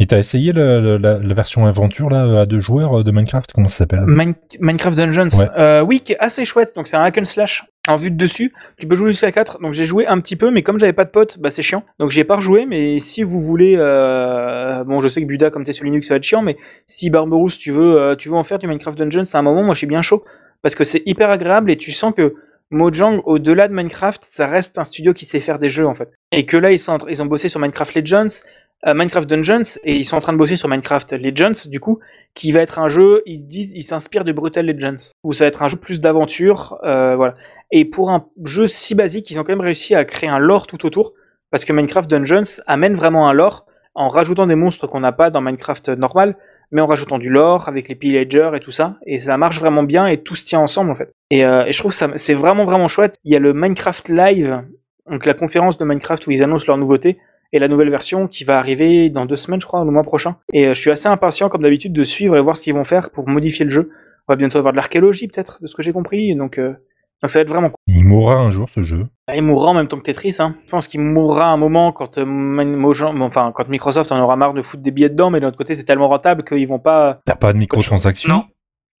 [0.00, 3.10] Et t'as essayé le- le- la, la version aventure là à deux joueurs euh, de
[3.10, 3.52] Minecraft?
[3.52, 4.04] Comment ça s'appelle?
[4.06, 5.48] Mine- Minecraft Dungeons, Ouais.
[5.58, 6.72] euh, oui, qui est assez chouette.
[6.76, 8.52] Donc c'est un hack and slash en vue de dessus.
[8.78, 9.60] Tu peux jouer jusqu'à 4.
[9.60, 11.82] Donc j'ai joué un petit peu, mais comme j'avais pas de potes, bah c'est chiant.
[11.98, 12.64] Donc j'ai pas rejoué.
[12.66, 16.14] Mais si vous voulez, euh, bon, je sais que Buda, comme t'es sur Linux, ça
[16.14, 16.42] va être chiant.
[16.42, 19.42] Mais si Barberousse, tu veux, euh, tu veux en faire du Minecraft Dungeons, c'est un
[19.42, 19.64] moment.
[19.64, 20.22] Moi, je suis bien chaud
[20.62, 22.34] parce que c'est hyper agréable et tu sens que
[22.70, 26.10] Mojang, au-delà de Minecraft, ça reste un studio qui sait faire des jeux en fait.
[26.32, 28.42] Et que là, ils sont, ils ont bossé sur Minecraft Legends,
[28.86, 31.98] euh, Minecraft Dungeons, et ils sont en train de bosser sur Minecraft Legends, du coup,
[32.34, 35.48] qui va être un jeu, ils disent, ils s'inspirent de Brutal Legends, où ça va
[35.48, 37.34] être un jeu plus d'aventure, euh, voilà.
[37.72, 40.66] Et pour un jeu si basique, ils ont quand même réussi à créer un lore
[40.66, 41.14] tout autour,
[41.50, 45.30] parce que Minecraft Dungeons amène vraiment un lore en rajoutant des monstres qu'on n'a pas
[45.30, 46.36] dans Minecraft normal,
[46.70, 49.82] mais en rajoutant du lore avec les pillagers et tout ça, et ça marche vraiment
[49.82, 51.12] bien et tout se tient ensemble en fait.
[51.30, 53.16] Et, euh, je trouve ça, c'est vraiment vraiment chouette.
[53.24, 54.62] Il y a le Minecraft Live,
[55.10, 57.18] donc la conférence de Minecraft où ils annoncent leurs nouveautés
[57.52, 60.36] et la nouvelle version qui va arriver dans deux semaines, je crois, le mois prochain.
[60.52, 62.84] Et euh, je suis assez impatient, comme d'habitude, de suivre et voir ce qu'ils vont
[62.84, 63.90] faire pour modifier le jeu.
[64.28, 66.34] On va bientôt avoir de l'archéologie, peut-être, de ce que j'ai compris.
[66.34, 66.74] Donc, euh,
[67.22, 67.76] donc ça va être vraiment cool.
[67.86, 69.06] Il mourra un jour ce jeu.
[69.34, 70.36] Il mourra en même temps que Tetris.
[70.38, 70.54] Hein.
[70.66, 74.36] Je pense qu'il mourra un moment quand, euh, Man- Mojang- enfin, quand Microsoft en aura
[74.36, 76.78] marre de foutre des billets dedans, mais de l'autre côté, c'est tellement rentable qu'ils vont
[76.78, 77.20] pas.
[77.24, 78.44] T'as pas de microtransactions Non.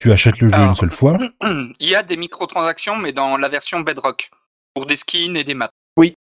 [0.00, 1.16] Tu achètes le jeu Alors- une seule fois
[1.80, 4.30] Il y a des microtransactions, mais dans la version Bedrock.
[4.74, 5.70] Pour des skins et des maps.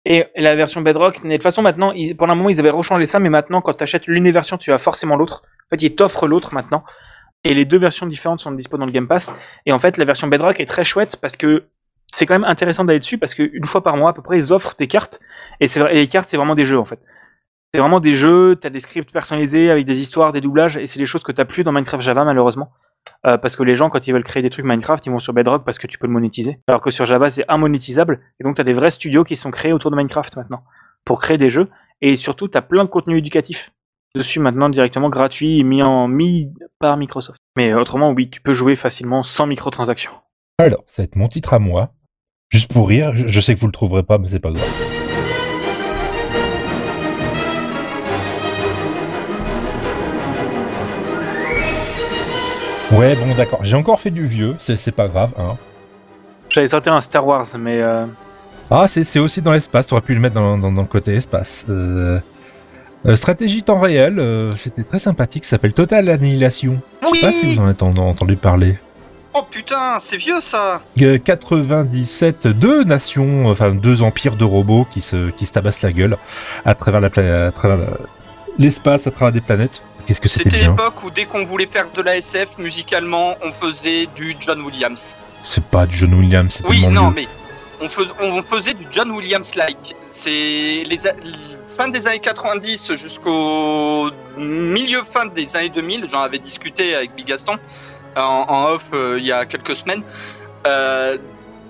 [0.05, 3.05] Et la version Bedrock, mais de toute façon, maintenant, pendant un moment, ils avaient rechangé
[3.05, 5.43] ça, mais maintenant, quand tu achètes l'une des versions, tu as forcément l'autre.
[5.45, 6.83] En fait, ils t'offrent l'autre maintenant.
[7.43, 9.33] Et les deux versions différentes sont dispo dans le Game Pass.
[9.65, 11.65] Et en fait, la version Bedrock est très chouette parce que
[12.13, 14.53] c'est quand même intéressant d'aller dessus parce qu'une fois par mois, à peu près, ils
[14.53, 15.19] offrent des cartes.
[15.59, 16.99] Et, les cartes, c'est vraiment des jeux, en fait.
[17.73, 20.99] C'est vraiment des jeux, t'as des scripts personnalisés avec des histoires, des doublages, et c'est
[20.99, 22.71] des choses que t'as plus dans Minecraft Java, malheureusement.
[23.25, 25.33] Euh, parce que les gens, quand ils veulent créer des trucs Minecraft, ils vont sur
[25.33, 26.59] Bedrock parce que tu peux le monétiser.
[26.67, 28.21] Alors que sur Java, c'est immonétisable.
[28.39, 30.63] Et donc, tu as des vrais studios qui sont créés autour de Minecraft maintenant
[31.03, 31.67] pour créer des jeux.
[32.01, 33.71] Et surtout, tu as plein de contenu éducatif
[34.15, 37.39] dessus maintenant directement gratuit et mis, en, mis par Microsoft.
[37.57, 40.11] Mais autrement, oui, tu peux jouer facilement sans microtransactions.
[40.59, 41.93] Alors, ça va être mon titre à moi.
[42.51, 44.69] Juste pour rire, je, je sais que vous le trouverez pas, mais c'est pas grave.
[52.91, 53.59] Ouais, bon, d'accord.
[53.63, 55.31] J'ai encore fait du vieux, c'est pas grave.
[55.37, 55.55] Hein.
[56.49, 58.05] J'avais sorti un Star Wars, mais euh,
[58.69, 61.15] Ah, c'est c'est aussi dans l'espace, t'aurais pu le mettre dans, dans- dans le côté
[61.15, 61.65] espace.
[61.69, 62.19] Euh,
[63.05, 66.81] euh, stratégie temps réel, euh, c'était très sympathique, ça s'appelle Total Annihilation.
[67.01, 68.77] Je sais pas si Oui vous en avez en- entendu parler.
[69.35, 75.01] Oh putain, c'est vieux ça Euh, 97, deux nations, enfin deux empires de robots qui
[75.01, 76.17] se, qui se tabassent la gueule
[76.65, 77.97] à travers la planète, à travers la-
[78.59, 79.81] l'espace, à travers des planètes.
[80.05, 83.51] Qu'est-ce que c'était C'était l'époque où dès qu'on voulait faire de la SF, musicalement, on
[83.53, 85.15] faisait du John Williams.
[85.41, 87.27] C'est pas du John Williams, c'est Oui, non, mais
[87.83, 89.95] on, fais- on faisait du John Williams-like.
[90.07, 90.97] C'est les
[91.67, 96.07] fin des années 90 jusqu'au milieu fin des années 2000.
[96.11, 97.55] J'en avais discuté avec Big Gaston
[98.15, 100.03] en, en off euh, il y a quelques semaines.
[100.67, 101.17] Euh,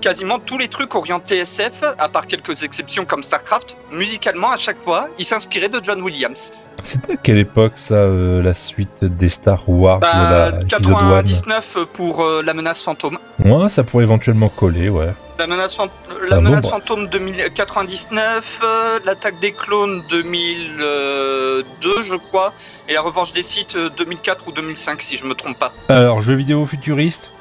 [0.02, 4.82] quasiment tous les trucs orientés SF, à part quelques exceptions comme StarCraft, musicalement à chaque
[4.82, 6.52] fois, ils s'inspiraient de John Williams.
[6.84, 10.68] C'était à quelle époque ça, euh, la suite des Star Wars Bah, de la épisode
[10.68, 13.18] 99 pour euh, la menace fantôme.
[13.40, 15.14] Ouais, ça pourrait éventuellement coller, ouais.
[15.40, 15.90] La menace, fant-
[16.30, 16.70] la Ah menace bah.
[16.70, 22.54] fantôme 2099, euh, l'attaque des clones 2002, je crois,
[22.88, 25.74] et la revanche des sites euh, 2004 ou 2005, si je me trompe pas.
[25.90, 27.32] Alors, jeu vidéo futuriste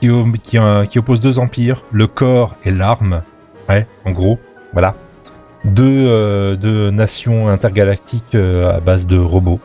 [0.00, 3.22] qui, o- qui, euh, qui oppose deux empires, le corps et l'arme.
[3.68, 4.38] Ouais, en gros,
[4.72, 4.94] voilà.
[5.64, 9.60] Deux, euh, deux nations intergalactiques euh, à base de robots.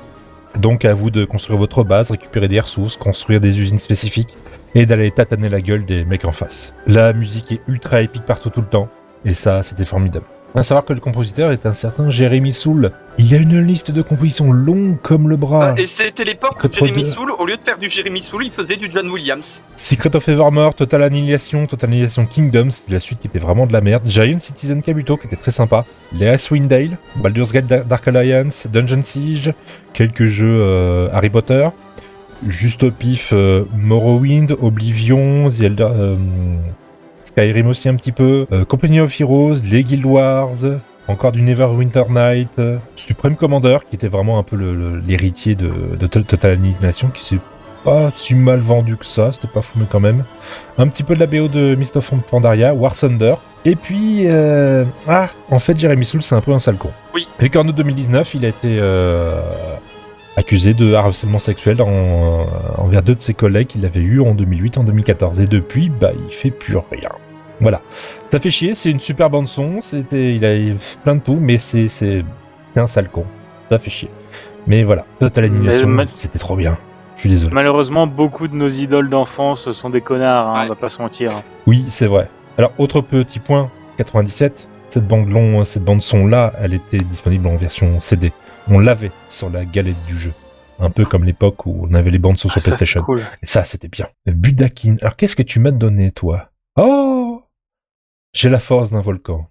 [0.55, 4.35] Donc à vous de construire votre base, récupérer des ressources, construire des usines spécifiques
[4.75, 6.73] et d'aller tataner la gueule des mecs en face.
[6.85, 8.89] La musique est ultra épique partout tout le temps
[9.25, 10.25] et ça c'était formidable.
[10.55, 12.91] À savoir que le compositeur est un certain Jérémy Soul.
[13.19, 15.75] Il a une liste de compositions longue comme le bras.
[15.77, 18.77] Et c'était l'époque où de- Soule, au lieu de faire du Jeremy Soule, il faisait
[18.77, 19.63] du John Williams.
[19.75, 23.73] Secret of Evermore, Total Annihilation, Total Annihilation Kingdom, c'était la suite qui était vraiment de
[23.73, 24.03] la merde.
[24.07, 25.85] Giant Citizen Kabuto qui était très sympa.
[26.17, 29.53] Les Icewind Dale, Baldur's Gate Dark Dark Alliance, Dungeon Siege,
[29.93, 31.67] quelques jeux euh, Harry Potter.
[32.45, 36.15] Juste au pif, euh, Morrowind, Oblivion, Elder, euh,
[37.23, 40.55] Skyrim aussi un petit peu, euh, Company of Heroes, les Guild Wars,
[41.07, 42.61] encore du Neverwinter Night,
[42.95, 44.57] Supreme Commander qui était vraiment un peu
[45.05, 47.39] l'héritier de, de Total Annihilation qui s'est
[47.83, 50.23] pas si mal vendu que ça, c'était pas fou mais quand même.
[50.77, 53.35] Un petit peu de la BO de Mist of Pandaria, War Thunder.
[53.65, 56.91] Et puis, euh, ah, en fait, Jeremy Soule, c'est un peu un sale con.
[57.13, 57.27] Oui.
[57.39, 59.41] Vu qu'en août 2019, il a été euh,
[60.37, 62.45] accusé de harcèlement sexuel en-
[62.77, 65.41] envers deux de ses collègues qu'il avait eu en 2008 en 2014.
[65.41, 67.09] Et depuis, bah, il fait plus rien.
[67.59, 67.81] Voilà.
[68.29, 70.53] Ça fait chier, c'est une super bande son, c'était, il a
[71.03, 72.23] plein de tout, mais c'est, c'est,
[72.73, 73.25] c'est un sale con.
[73.71, 74.09] Ça fait chier.
[74.67, 76.77] Mais voilà, Total Annihilation, Mais- c'était trop bien.
[77.15, 77.51] Je suis désolé.
[77.53, 80.65] Malheureusement, beaucoup de nos idoles d'enfance sont des connards, hein, Ouais.
[80.65, 81.31] on va pas se mentir.
[81.65, 82.29] Oui, c'est vrai.
[82.59, 87.47] Alors, autre petit point, 97, cette bande long, cette bande son là, elle était disponible
[87.47, 88.31] en version CD.
[88.69, 90.33] On l'avait sur la galette du jeu.
[90.79, 93.03] Un peu comme l'époque où on avait les bandes son sur Ah, c'est PlayStation.
[93.03, 93.21] cool.
[93.41, 94.07] Et ça, c'était bien.
[94.25, 94.95] Budakin.
[95.01, 96.51] Alors, qu'est-ce que tu m'as donné, toi?
[96.75, 97.43] Oh
[98.33, 99.41] J'ai la force d'un volcan.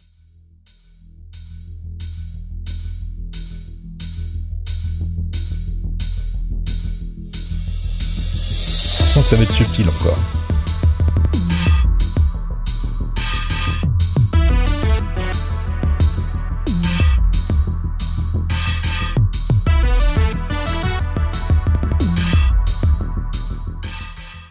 [8.98, 10.18] Je sens que ça va être subtil encore.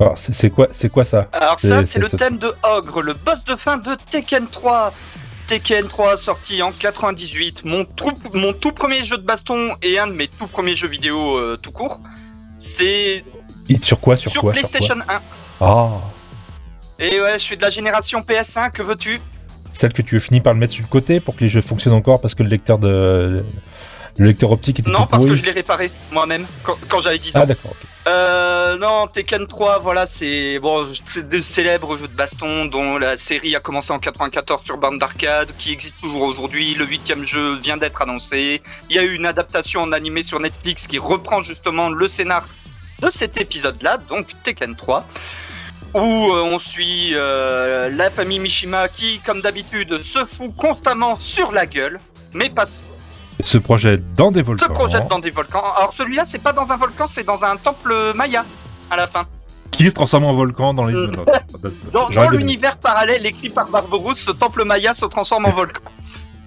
[0.05, 3.43] Alors, c'est quoi, c'est quoi ça Alors ça, c'est- le thème de Ogre, le boss
[3.43, 4.93] de fin de Tekken 3.
[5.47, 10.27] Tekken 3 sorti en 98, mon, tout premier jeu de baston et un de mes
[10.27, 12.01] tout premiers jeux vidéo euh, tout court.
[12.59, 13.23] C'est
[13.81, 14.97] Sur quoi Sur, sur, quoi PlayStation 1.
[14.99, 15.05] Sur
[15.59, 16.01] quoi
[16.99, 19.19] Ah Et ouais, je suis de la génération PS1, que veux-tu?
[19.71, 21.61] Celle que tu as fini par le mettre sur le côté pour que les jeux
[21.61, 23.43] fonctionnent encore parce que le lecteur de
[24.17, 27.31] le lecteur optique était Non, parce que je l'ai réparé moi-même quand, quand j'avais 10
[27.35, 27.39] ans.
[27.41, 27.71] Ah d'accord.
[27.71, 27.87] ok.
[28.07, 33.17] Euh, non, Tekken 3, voilà, c'est bon, c'est des célèbres jeux de baston dont la
[33.17, 36.75] série a commencé en 94 sur bande d'arcade, qui existe toujours aujourd'hui.
[36.75, 38.61] Le huitième jeu vient d'être annoncé.
[38.91, 42.47] Il y a eu une adaptation en animé sur Netflix qui reprend justement le scénar
[42.99, 45.07] de cet épisode-là, donc Tekken 3,
[45.95, 51.51] où euh, on suit euh, la famille Mishima qui, comme d'habitude, se fout constamment sur
[51.51, 51.99] la gueule,
[52.33, 52.65] mais pas
[53.39, 54.65] Se projette dans des volcans.
[54.65, 55.63] se projette dans des volcans.
[55.77, 58.45] Alors celui-là, c'est pas dans un volcan, c'est dans un temple maya
[58.89, 59.25] à la fin.
[59.71, 60.93] Qui se transforme en volcan dans les.
[60.95, 61.11] Euh,
[61.91, 65.81] Dans, l'univers parallèle écrit par Barberousse, ce temple maya se transforme en volcan.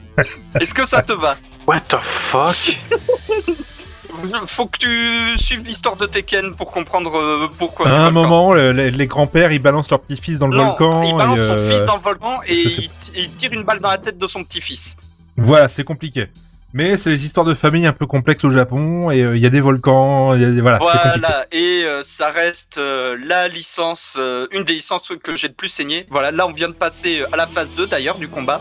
[0.60, 1.36] Est-ce que ça te va?
[1.66, 2.80] What the fuck?
[4.46, 7.88] Faut que tu suives l'histoire de Tekken pour comprendre euh, pourquoi.
[7.88, 11.02] À un moment, le- les, les grands-pères ils balancent leur petit-fils dans le non, volcan.
[11.02, 13.52] il balance et, son euh, fils dans le volcan et je sais il, il tire
[13.52, 14.96] une balle dans la tête de son petit-fils.
[15.36, 16.26] Voilà, c'est compliqué.
[16.74, 19.46] Mais c'est les histoires de famille un peu complexes au Japon et euh, il y
[19.46, 20.34] a des volcans.
[20.34, 20.60] il Y a des...
[20.60, 20.78] Voilà.
[20.78, 25.54] Voilà, et euh, ça reste euh, la licence, euh, une des licences que j'ai le
[25.54, 26.06] plus saigné.
[26.10, 28.60] Voilà, là on vient de passer à la phase 2 d'ailleurs du combat.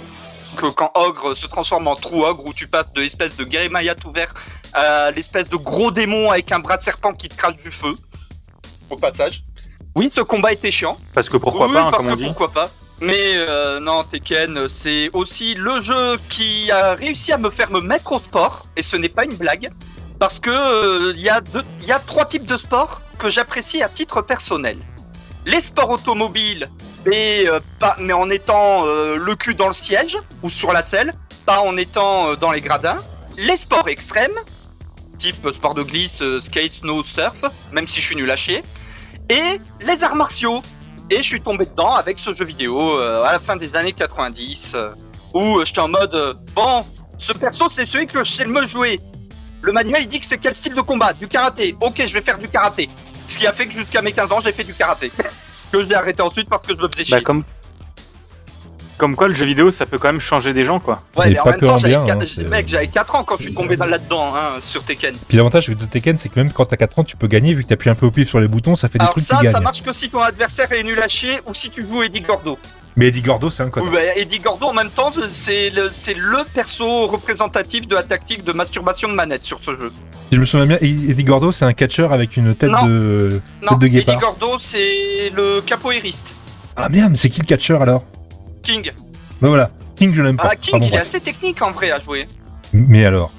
[0.55, 3.93] Que quand Ogre se transforme en trou Ogre, où tu passes de l'espèce de Guérimaya
[3.93, 4.33] tout vert
[4.73, 7.93] à l'espèce de gros démon avec un bras de serpent qui te crache du feu.
[8.89, 9.43] Au passage.
[9.95, 10.97] Oui, ce combat était chiant.
[11.13, 12.23] Parce que pourquoi Oui, pas, hein, parce comme on dit.
[12.25, 12.71] pourquoi pas.
[12.99, 17.79] Mais euh, non, Tekken, c'est aussi le jeu qui a réussi à me faire me
[17.81, 19.69] mettre au sport, et ce n'est pas une blague,
[20.19, 23.29] parce que euh, il y, a deux- il y a trois types de sports que
[23.29, 24.79] j'apprécie à titre personnel.
[25.45, 26.69] Les sports automobiles,
[27.05, 30.81] mais, euh, pas, mais en étant euh, le cul dans le siège ou sur la
[30.81, 31.13] selle,
[31.45, 32.97] pas en étant euh, dans les gradins.
[33.37, 34.33] Les sports extrêmes,
[35.19, 38.63] type sport de glisse, euh, skate, snow, surf, même si je suis nul à chier.
[39.29, 40.61] Et les arts martiaux,
[41.09, 43.93] et je suis tombé dedans avec ce jeu vidéo euh, à la fin des années
[43.93, 44.89] 90 euh,
[45.33, 46.85] où euh, j'étais en mode euh, bon,
[47.17, 48.99] ce perso c'est celui que je sais le me jouer.
[49.61, 51.13] Le manuel il dit que c'est quel style de combat?
[51.13, 51.75] Du karaté.
[51.81, 52.89] Ok, je vais faire du karaté.
[53.27, 55.11] Ce qui a fait que jusqu'à mes 15 ans j'ai fait du karaté.
[55.71, 57.21] que j'ai arrêté ensuite parce que je me faisais chier.
[57.21, 57.33] Bah.
[58.97, 60.99] Comme quoi, le jeu vidéo, ça peut quand même changer des gens, quoi.
[61.15, 63.15] ouais, Et mais en pas même temps, j'avais bien, quatre- hein, c'est- mec, j'avais 4
[63.15, 65.15] ans quand je suis tombé dans- là-dedans hein, sur Tekken.
[65.27, 67.53] Puis l'avantage avec de Tekken, c'est que même quand t'as 4 ans, tu peux gagner
[67.53, 69.23] vu que t'appuies un peu au pif sur les boutons, ça fait des Alors trucs
[69.25, 71.85] ça, qui ça marche que si ton adversaire est nul à chier ou si tu
[71.85, 72.57] joues Eddie Gordo.
[72.99, 73.91] Mais Eddie Gordo, c'est un Oui, connard.
[73.93, 78.43] bah, Eddie Gordo, en même temps, c'est le, c'est le perso représentatif de la tactique
[78.43, 79.91] de masturbation de manette sur ce jeu.
[80.29, 82.87] Si je me souviens bien, Eddie Gordo, c'est un catcheur avec une tête Non.
[82.87, 84.17] de Non, tête de Eddie.
[84.19, 86.33] Gordo, c'est le capoeiriste.
[86.75, 88.03] Ah merde, mais c'est qui le catcheur alors?
[88.67, 88.91] King.
[89.41, 90.49] Ben voilà, King je l'aime pas.
[90.51, 92.27] Ah, King, Pardon, il est assez technique en vrai à jouer.
[92.73, 93.31] Mais alors?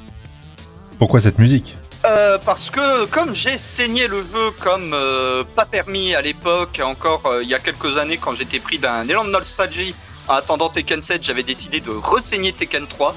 [0.99, 1.77] Pourquoi cette musique?
[2.07, 7.27] Euh, parce que comme j'ai saigné le jeu comme euh, pas permis à l'époque, encore
[7.27, 9.95] euh, il y a quelques années quand j'étais pris d'un élan de nostalgie
[10.29, 13.15] en attendant Tekken 7, j'avais décidé de resaigner Tekken 3.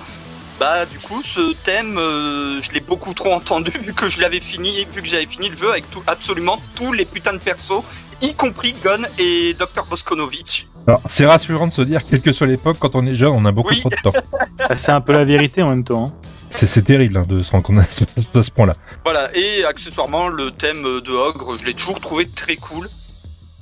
[0.60, 4.86] Bah du coup ce thème je l'ai beaucoup trop entendu vu que je l'avais fini,
[4.94, 7.84] vu que j'avais fini le jeu avec tout, absolument tous les putains de persos,
[8.22, 10.68] y compris Gon et Dr Boskonovich.
[10.88, 13.46] Alors, c'est rassurant de se dire, quelle que soit l'époque, quand on est jeune, on
[13.46, 13.80] a beaucoup Oui.
[13.80, 14.14] trop de temps.
[14.58, 16.06] Bah, C'est un peu la vérité en même temps.
[16.06, 16.14] hein.
[16.50, 18.76] C'est c'est terrible hein, de se rendre compte à ce, à ce point-là.
[19.06, 22.88] Voilà, et accessoirement, le thème de Ogre, je l'ai toujours trouvé très cool.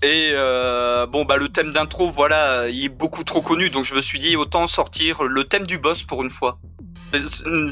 [0.02, 3.94] Et euh, bon, bah le thème d'intro, voilà, il est beaucoup trop connu, donc je
[3.94, 6.58] me suis dit autant sortir le thème du boss pour une fois.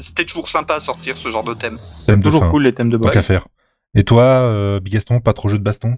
[0.00, 1.78] C'était toujours sympa à sortir ce genre de thème.
[2.06, 3.12] Thème de Toujours fin, cool les thèmes de tant boss.
[3.14, 3.48] qu'à faire.
[3.94, 5.96] Et toi, euh, Bigaston, pas trop jeu de baston?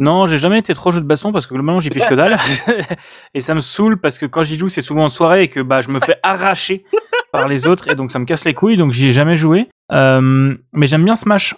[0.00, 2.38] Non, j'ai jamais été trop jeu de baston parce que globalement j'y pige que dalle.
[3.34, 5.60] et ça me saoule parce que quand j'y joue, c'est souvent en soirée et que
[5.60, 6.86] bah je me fais arracher
[7.32, 9.68] par les autres et donc ça me casse les couilles donc j'y ai jamais joué.
[9.92, 11.54] Euh, mais j'aime bien Smash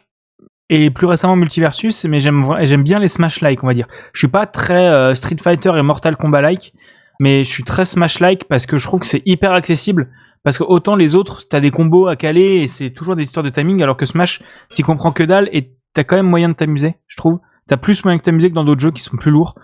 [0.70, 3.86] et plus récemment Multiversus, mais j'aime j'aime bien les Smash like on va dire.
[4.12, 6.72] Je suis pas très euh, Street Fighter et Mortal Kombat like,
[7.20, 10.10] mais je suis très Smash like parce que je trouve que c'est hyper accessible.
[10.42, 13.44] Parce que autant les autres, t'as des combos à caler et c'est toujours des histoires
[13.44, 16.54] de timing, alors que Smash, t'y comprends que dalle et t'as quand même moyen de
[16.54, 17.38] t'amuser, je trouve.
[17.72, 19.54] T'as plus moyen de t'amuser que dans d'autres jeux qui sont plus lourds.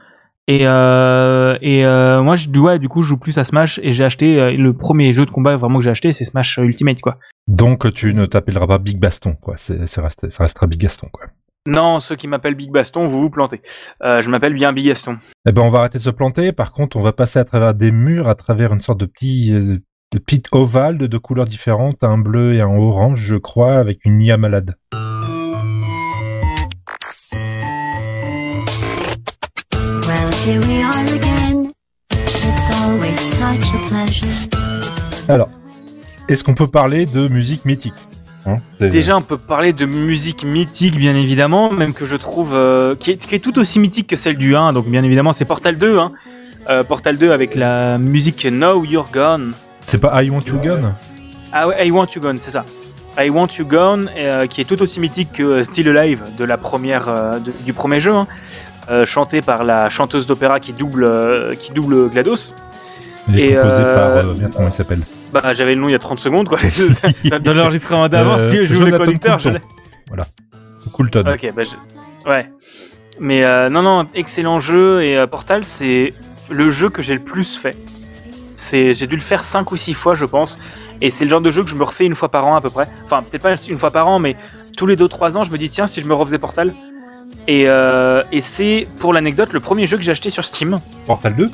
[0.47, 3.93] Et, euh, et euh, moi, je, ouais, du coup, je joue plus à Smash et
[3.93, 7.03] j'ai acheté euh, le premier jeu de combat vraiment que j'ai acheté, c'est Smash Ultimate,
[7.03, 7.19] quoi.
[7.49, 9.57] Donc tu ne t'appelleras pas Big Baston, quoi.
[9.59, 11.27] C'est, c'est resté- ça restera Big Gaston, quoi.
[11.67, 13.61] Non, ceux qui m'appellent Big Baston, vous vous plantez.
[14.01, 15.19] Je m'appelle bien Big Gaston.
[15.47, 16.53] Eh ben, on va arrêter de se planter.
[16.53, 19.53] Par contre, on va passer à travers des murs, à travers une sorte de petit,
[19.53, 24.07] de petite ovale de deux couleurs différentes, un bleu et un orange, je crois, avec
[24.07, 24.77] une IA malade.
[35.29, 35.49] Alors,
[36.29, 37.95] est-ce qu'on peut parler de musique mythique
[38.47, 42.95] Hein, Déjà, on peut parler de musique mythique, bien évidemment, même que je trouve euh,
[42.95, 44.73] qui, est, qui est tout aussi mythique que celle du 1.
[44.73, 45.99] Donc, bien évidemment, c'est Portal 2.
[45.99, 46.13] Hein.
[46.71, 49.53] Euh, Portal 2 avec la musique Now You're Gone.
[49.85, 50.93] c'est pas I Want You Gone?
[51.53, 52.65] Ah ouais, I Want You Gone, c'est ça.
[53.19, 56.57] I Want You Gone, euh, qui est tout aussi mythique que Still Alive de la
[56.59, 58.27] première, euh, de- du premier jeu, hein.
[58.91, 62.55] Euh, chanté par la chanteuse d'opéra qui double, euh, qui double GLaDOS.
[63.29, 65.01] Il est Et, composé euh, par, euh, merde, comment il s'appelle?
[65.33, 66.59] Bah, j'avais le nom il y a 30 secondes, quoi.
[67.41, 69.51] Dans l'enregistrement d'avance, Euh, si je joue le conducteur, je
[70.93, 71.23] Coulton.
[71.27, 72.29] Ok, bah je...
[72.29, 72.51] Ouais.
[73.21, 75.03] Mais euh, non, non, excellent jeu.
[75.03, 76.13] Et euh, Portal, c'est
[76.51, 77.77] le jeu que j'ai le plus fait.
[78.57, 80.59] C'est, J'ai dû le faire 5 ou 6 fois, je pense.
[81.01, 82.61] Et c'est le genre de jeu que je me refais une fois par an à
[82.61, 82.89] peu près.
[83.05, 84.35] Enfin, peut-être pas une fois par an, mais
[84.77, 86.75] tous les 2-3 ans, je me dis, tiens, si je me refaisais Portal.
[87.47, 90.79] Et, euh, et c'est, pour l'anecdote, le premier jeu que j'ai acheté sur Steam.
[91.07, 91.51] Portal 2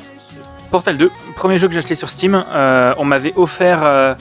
[0.75, 2.43] Portal 2, premier jeu que j'ai acheté sur Steam.
[2.53, 4.13] Euh, on m'avait offert, euh,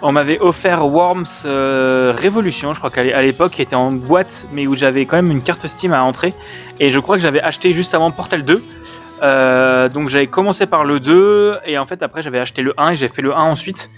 [0.00, 4.68] on m'avait offert Worms euh, Revolution, je crois qu'à l'époque, qui était en boîte, mais
[4.68, 6.34] où j'avais quand même une carte Steam à entrer.
[6.78, 8.62] Et je crois que j'avais acheté juste avant Portal 2.
[9.24, 12.90] Euh, donc j'avais commencé par le 2 et en fait après j'avais acheté le 1
[12.90, 13.90] et j'ai fait le 1 ensuite.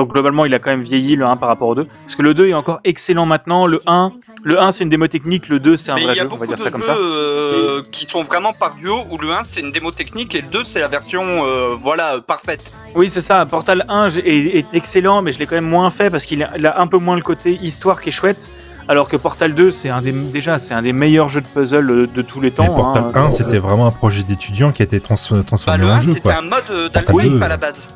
[0.00, 2.22] Donc globalement il a quand même vieilli le 1 par rapport au 2 parce que
[2.22, 4.12] le 2 est encore excellent maintenant, le 1
[4.44, 6.22] le 1 c'est une démo technique, le 2 c'est un Mais vrai il y a
[6.22, 6.94] jeu, on va beaucoup dire de ça comme ça.
[6.96, 10.48] euh, qui sont vraiment par duo, où le 1 c'est une démo technique et le
[10.48, 12.72] 2 c'est la version euh, voilà, euh, parfaite.
[12.94, 13.44] Oui, c'est ça.
[13.44, 16.42] Portal 1 j'ai- est, est excellent, mais je l'ai quand même moins fait parce qu'il
[16.44, 18.50] a, un peu moins le côté histoire qui est chouette.
[18.88, 22.08] Alors que Portal 2, c'est un des, déjà, c'est un des meilleurs jeux de puzzle
[22.12, 22.64] de tous les temps.
[22.64, 23.24] Et Portal hein.
[23.26, 26.00] 1, c'était vraiment un projet d'étudiant qui a été trans- Bah, transformé le en 1
[26.00, 27.42] jeu, c'était un mode euh, 2.
[27.42, 27.88] à la base.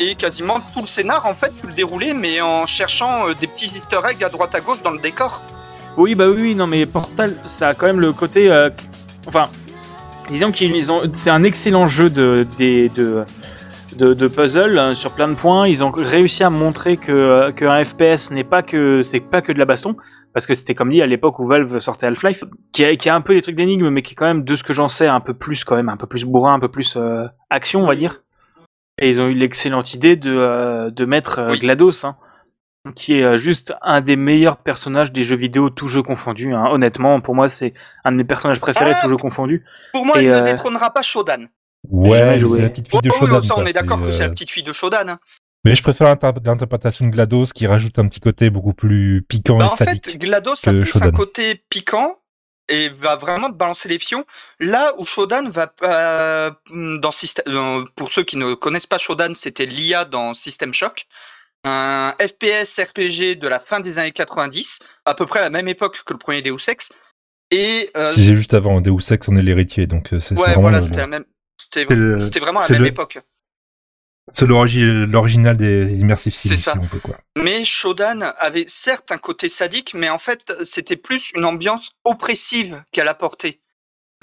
[0.00, 3.46] Et quasiment tout le scénar en fait tu le déroulais mais en cherchant euh, des
[3.46, 5.42] petits easter eggs à droite à gauche dans le décor.
[5.96, 8.50] Oui, bah oui, non, mais Portal, ça a quand même le côté.
[8.50, 8.68] euh,
[9.28, 9.48] enfin,
[10.28, 11.02] disons qu'ils ont.
[11.12, 13.24] C'est un excellent jeu de, des- de,
[13.96, 15.68] de, de puzzle hein, sur plein de points.
[15.68, 19.40] Ils ont réussi à montrer que, euh, que un FPS n'est pas que c'est pas
[19.40, 19.94] que de la baston.
[20.32, 23.14] Parce que c'était comme dit à l'époque où Valve sortait Half-Life, qui a, qui a
[23.14, 25.06] un peu des trucs d'énigmes, mais qui est quand même, de ce que j'en sais,
[25.06, 26.98] un peu plus quand même, un peu plus bourrin, un peu plus
[27.50, 28.23] action, on va dire.
[29.00, 31.58] Et ils ont eu l'excellente idée de, euh, de mettre euh, Oui.
[31.58, 32.16] GLaDOS, hein,
[32.94, 36.54] qui est euh, juste un des meilleurs personnages des jeux vidéo, tous jeux confondus.
[36.54, 36.66] hein.
[36.70, 37.74] Honnêtement, pour moi, c'est
[38.04, 39.64] un de mes personnages préférés, Ah tous jeux confondus.
[39.92, 41.46] Pour moi Et, il euh, ne détrônera pas Shodan.
[41.90, 42.56] Ouais, jamais mais joué.
[42.56, 43.40] c'est la petite fille de Oh, oui, Shodan.
[43.42, 45.08] ça on est d'accord que c'est la petite fille de Shodan.
[45.08, 45.18] hein.
[45.66, 49.56] Mais je préfère l'inter- l'interprétation de GLaDOS qui rajoute un petit côté beaucoup plus piquant
[49.58, 50.10] Bah, et en sadique.
[50.10, 52.14] fait, GLaDOS a plus un côté piquant
[52.68, 54.24] et va vraiment te balancer les fions.
[54.60, 56.50] Là où Shodan va euh,
[56.98, 61.06] dans System, euh, pour ceux qui ne connaissent pas Shodan, c'était l'IA dans System Shock.
[61.66, 65.68] un FPS RPG de la fin des années 90, à peu près à la même
[65.68, 66.92] époque que le premier Deus Ex.
[67.50, 70.62] Et euh, C'est juste avant Deus Ex, on est l'héritier, donc euh, c'est ouais, vraiment
[70.62, 71.24] voilà, c'était même.
[72.40, 73.18] Vraiment à la même le- époque.
[74.30, 76.74] C'est l'origi- l'original des Immersive Sim, C'est si ça.
[76.80, 77.18] on peut, quoi.
[77.42, 82.82] Mais Shodan avait certes un côté sadique, mais en fait, c'était plus une ambiance oppressive
[82.92, 83.60] qu'elle apportait.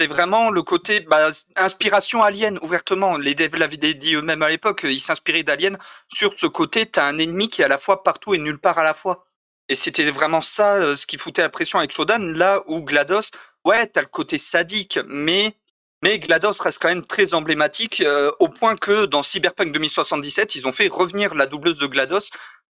[0.00, 3.16] C'est vraiment le côté bah, inspiration alien, ouvertement.
[3.16, 5.78] Les devs l'avaient dit eux-mêmes à l'époque, ils s'inspiraient d'Alien.
[6.12, 8.78] Sur ce côté, t'as un ennemi qui est à la fois partout et nulle part
[8.78, 9.24] à la fois.
[9.68, 13.30] Et c'était vraiment ça euh, ce qui foutait la pression avec Shodan, là où GLaDOS,
[13.64, 15.54] ouais, t'as le côté sadique, mais
[16.02, 20.66] mais GLaDOS reste quand même très emblématique, euh, au point que dans Cyberpunk 2077, ils
[20.66, 22.30] ont fait revenir la doubleuse de GLaDOS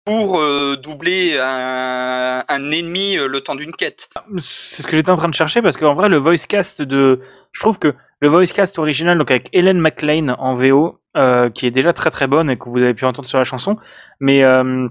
[0.06, 4.10] pour euh, doubler un, un ennemi euh, le temps d'une quête.
[4.38, 7.22] C'est ce que j'étais en train de chercher parce qu'en vrai, le voice cast de.
[7.54, 11.68] Je trouve que le voice cast original, donc avec Helen McLean en VO, euh, qui
[11.68, 13.78] est déjà très très bonne et que vous avez pu entendre sur la chanson,
[14.20, 14.88] mais euh,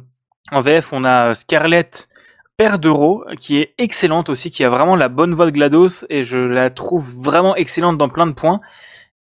[0.50, 2.08] en VF, on a Scarlett
[2.62, 6.22] Père d'Euro, qui est excellente aussi, qui a vraiment la bonne voix de GLaDOS et
[6.22, 8.60] je la trouve vraiment excellente dans plein de points.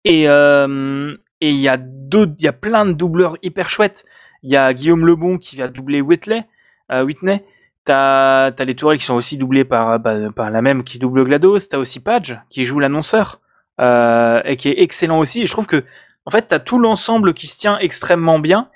[0.04, 4.04] Et euh, il y a y a plein de doubleurs hyper chouettes.
[4.44, 6.44] Il y a Guillaume Lebon qui va doubler Whitley,
[6.92, 7.46] euh, Whitney.
[7.86, 11.24] T'as as les tourelles qui sont aussi doublées par, bah, par la même qui double
[11.24, 11.60] GLaDOS.
[11.70, 13.40] T'as aussi Page qui joue l'annonceur
[13.80, 15.44] euh, et qui est excellent aussi.
[15.44, 15.86] Et je trouve que
[16.26, 18.68] en fait t'as tout l'ensemble qui se tient extrêmement bien.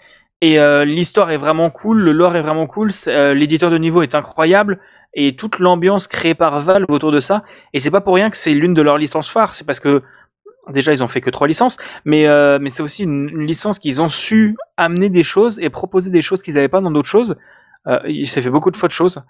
[0.43, 4.01] Et euh, l'histoire est vraiment cool, le lore est vraiment cool, euh, l'éditeur de niveau
[4.01, 4.77] est incroyable
[5.13, 7.43] et toute l'ambiance créée par Valve autour de ça.
[7.71, 9.55] Et c'est pas pour rien que c'est l'une de leurs licences phares.
[9.55, 10.03] C'est parce que
[10.67, 14.01] déjà ils ont fait que trois licences, mais euh, mais c'est aussi une, licence qu'ils
[14.01, 17.37] ont su amener des choses et proposer des choses qu'ils n'avaient pas dans d'autres choses.
[17.87, 19.23] Euh, il s'est fait beaucoup de fois de choses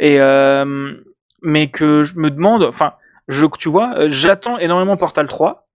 [0.00, 0.92] et euh,
[1.40, 2.92] mais que je me demande, enfin,
[3.28, 5.67] je tu vois, j'attends énormément Portal 3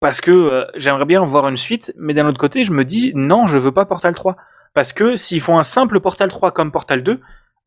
[0.00, 3.12] parce que euh, j'aimerais bien voir une suite, mais d'un autre côté, je me dis
[3.14, 4.36] non, je veux pas Portal 3
[4.74, 7.20] parce que s'ils font un simple Portal 3 comme Portal 2,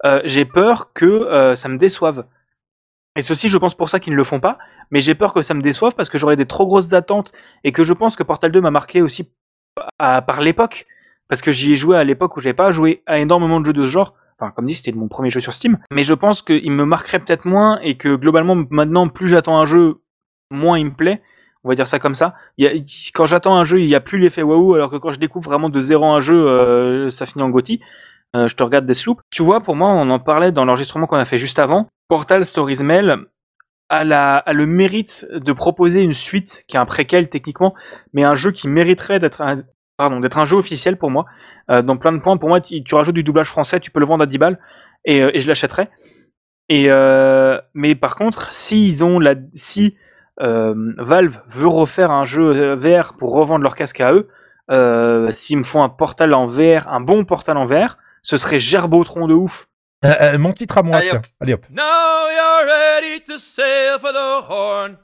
[0.06, 2.26] euh, j'ai peur que euh, ça me déçoive.
[3.16, 4.60] Et ceci, je pense pour ça qu'ils ne le font pas,
[4.92, 7.32] mais j'ai peur que ça me déçoive parce que j'aurais des trop grosses attentes
[7.64, 9.32] et que je pense que Portal 2 m'a marqué aussi
[9.98, 10.86] par l'époque
[11.28, 13.74] parce que j'y ai joué à l'époque où j'avais pas joué à énormément de jeux
[13.74, 14.16] de ce genre.
[14.40, 15.80] Enfin, comme dit, c'était mon premier jeu sur Steam.
[15.92, 19.66] Mais je pense qu'il me marquerait peut-être moins et que globalement, maintenant, plus j'attends un
[19.66, 20.02] jeu,
[20.50, 21.22] moins il me plaît.
[21.64, 22.36] On va dire ça comme ça.
[23.14, 25.50] Quand j'attends un jeu, il n'y a plus l'effet waouh, alors que quand je découvre
[25.50, 27.82] vraiment de zéro un jeu, euh, ça finit en Gotti.
[28.36, 29.22] Euh, je te regarde Deathloop.
[29.30, 31.88] Tu vois, pour moi, on en parlait dans l'enregistrement qu'on a fait juste avant.
[32.08, 33.18] Portal Stories Mail
[33.90, 37.74] a, a le mérite de proposer une suite qui est un préquel techniquement,
[38.14, 39.64] mais un jeu qui mériterait d'être un,
[40.00, 41.26] pardon, d'être un jeu officiel pour moi.
[41.70, 44.06] Euh, dans plein de points, pour moi, tu, rajoutes du doublage français, tu peux le
[44.06, 44.60] vendre à 10 balles
[45.06, 45.52] et, je
[46.72, 49.98] euh, mais par contre, s'ils ont la, si
[50.40, 54.28] Valve veut refaire un jeu euh, VR pour revendre leur casque à eux,
[54.72, 58.60] euh, s'ils me font un portal en VR, un bon portal en VR, ce serait
[58.60, 59.68] gerbotron de ouf.
[60.06, 61.26] Euh, euh, mon titre à moi, Allez, hop.
[61.42, 61.56] Allez.
[61.72, 61.84] Now
[62.32, 64.98] you're ready to sail for the horn.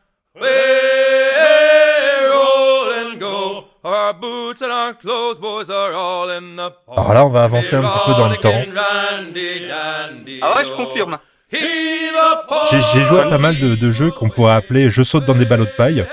[6.87, 8.61] Alors là, on va avancer un petit peu dans le temps.
[10.41, 11.17] Ah ouais, je confirme.
[11.51, 15.45] J'ai joué à pas mal de, de jeux qu'on pourrait appeler Je saute dans des
[15.45, 16.05] ballots de paille.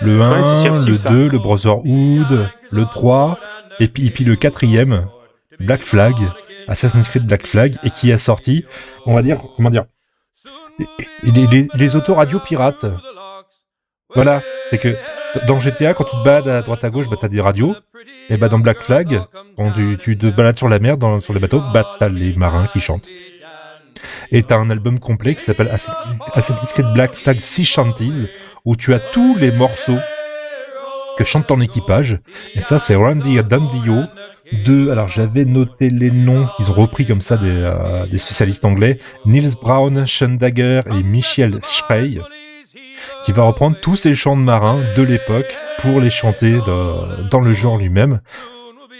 [0.00, 1.10] Le 1, Ouais, Steam, le ça.
[1.10, 3.38] 2, le Brotherhood, le 3,
[3.80, 5.06] et puis, et puis le quatrième,
[5.58, 6.14] Black Flag,
[6.68, 8.64] Assassin's Creed Black Flag, et qui a sorti,
[9.06, 9.84] on va dire, comment dire,
[10.78, 12.86] les, les, les, les autoradios pirates.
[14.14, 14.96] Voilà, c'est que
[15.48, 17.74] dans GTA, quand tu te balades à droite à gauche, bah t'as des radios,
[18.28, 19.20] et bah dans Black Flag,
[19.56, 22.32] quand tu, tu te balades sur la mer, dans, sur les bateaux, bah t'as les
[22.34, 23.08] marins qui chantent.
[24.32, 25.70] Et t'as un album complet qui s'appelle
[26.34, 28.26] Assassin's Creed Black Flag Sea Shanties,
[28.64, 29.98] où tu as tous les morceaux
[31.18, 32.18] que chante ton équipage.
[32.54, 34.04] Et ça, c'est Randy Dandio
[34.64, 38.98] de, alors j'avais noté les noms qu'ils ont repris comme ça des, euh, spécialistes anglais,
[39.26, 42.18] Niels Brown, Sean Dagger et Michel Schrey,
[43.24, 47.52] qui va reprendre tous ces chants de marins de l'époque pour les chanter dans le
[47.52, 48.20] genre lui-même.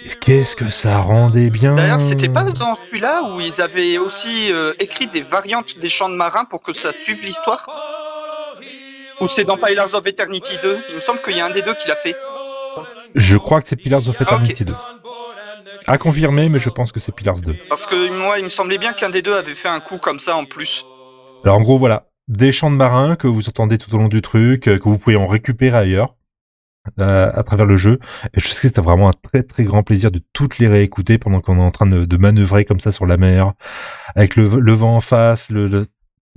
[0.05, 4.51] Et Qu'est-ce que ça rendait bien D'ailleurs, c'était pas dans celui-là où ils avaient aussi
[4.53, 7.67] euh, écrit des variantes des chants de marins pour que ça suive l'histoire?
[9.21, 11.63] Ou c'est dans Pillars of Eternity 2 Il me semble qu'il y a un des
[11.63, 12.17] deux qui l'a fait.
[13.15, 14.23] Je crois que c'est Pillars of Ah.
[14.23, 14.75] Eternity 2.
[15.87, 17.55] À confirmer, mais je pense que c'est Pillars 2.
[17.69, 20.19] Parce que moi, il me semblait bien qu'un des deux avait fait un coup comme
[20.19, 20.85] ça en plus.
[21.45, 24.23] Alors en gros, voilà, des chants de marins que vous entendez tout au long du
[24.23, 26.15] truc, euh, que vous pouvez en récupérer ailleurs
[26.99, 27.99] euh, à travers le jeu.
[28.35, 31.19] Et je sais que c'était vraiment un très très grand plaisir de toutes les réécouter
[31.19, 33.53] pendant qu'on est en train de, de manœuvrer comme ça sur la mer,
[34.15, 35.51] avec le, le vent en face.
[35.51, 35.87] Le, le-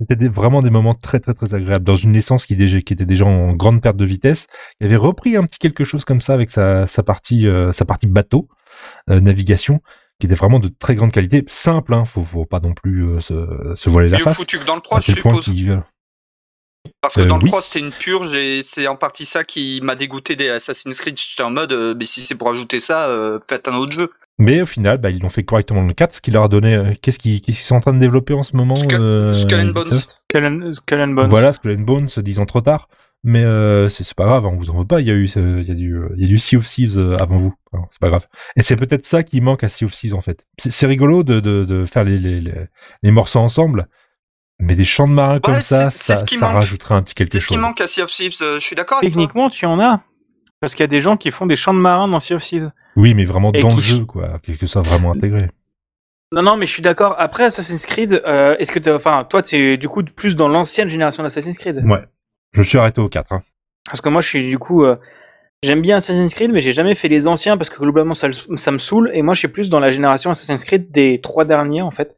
[0.00, 1.84] C'était vraiment des moments très très très agréables.
[1.84, 4.46] Dans une licence qui, déjà, qui était déjà en grande perte de vitesse,
[4.80, 7.84] il avait repris un petit quelque chose comme ça avec sa, sa partie euh, sa
[7.84, 8.48] partie bateau,
[9.08, 9.80] euh, navigation,
[10.18, 13.20] qui était vraiment de très grande qualité, simple, hein, faut, faut pas non plus euh,
[13.20, 14.36] se, se voiler la Mieux face.
[14.36, 15.44] foutu que dans le À 3, je suppose.
[17.00, 17.48] Parce que Euh, dans le oui.
[17.50, 21.18] 3, c'était une purge et c'est en partie ça qui m'a dégoûté des Assassin's Creed.
[21.18, 24.10] J'étais en mode, euh, mais si c'est pour ajouter ça, euh, faites un autre jeu.
[24.38, 26.48] Mais au final, bah, ils l'ont fait correctement dans le 4, ce qui leur a
[26.48, 26.74] donné.
[26.74, 29.32] euh, Qu'est-ce qu'ils qu'est-ce qu'ils sont en train de développer en ce moment Skull- euh,
[29.32, 29.86] Skull and Bones.
[29.86, 31.28] Ubisoft Skull and, Skull and Bones.
[31.30, 32.88] Voilà, Skull and Bones, se disant trop tard.
[33.26, 35.00] Mais euh, c'est c'est pas grave, on vous en veut pas.
[35.00, 36.98] Il y a eu, il y a du, il y a du Sea of Thieves
[37.18, 37.54] avant vous.
[37.72, 38.26] Enfin, c'est pas grave.
[38.56, 40.44] Et c'est peut-être ça qui manque à Sea of Thieves en fait.
[40.58, 42.52] C'est c'est rigolo de, de, de faire les, les, les,
[43.02, 43.86] les morceaux ensemble,
[44.60, 46.54] mais des chants de marins comme ça, ça, ce qui ça manque.
[46.56, 47.62] rajouterait un petit quelque C'est ce qui chose.
[47.62, 49.20] manque à Sea of Thieves, euh, je suis d'accord avec toi.
[49.20, 50.00] Techniquement, tu en as.
[50.60, 52.42] Parce qu'il y a des gens qui font des chants de marins dans Sea of
[52.42, 52.70] Thieves.
[52.96, 55.50] Oui, mais vraiment Et dans le jeu, quoi, que, que ça soit vraiment intégré.
[56.32, 57.14] Non, non, mais je suis d'accord.
[57.18, 61.22] Après Assassin's Creed, euh, est-ce que enfin, toi, t'es du coup plus dans l'ancienne génération
[61.22, 61.82] d'Assassin's Creed?
[61.84, 62.04] Ouais.
[62.52, 63.32] Je me suis arrêté au 4.
[63.32, 63.42] Hein.
[63.84, 64.96] Parce que moi, je suis du coup, euh,
[65.62, 68.70] j'aime bien Assassin's Creed, mais j'ai jamais fait les anciens parce que globalement, ça, ça
[68.72, 69.10] me saoule.
[69.12, 72.16] Et moi, je suis plus dans la génération Assassin's Creed des trois derniers, en fait,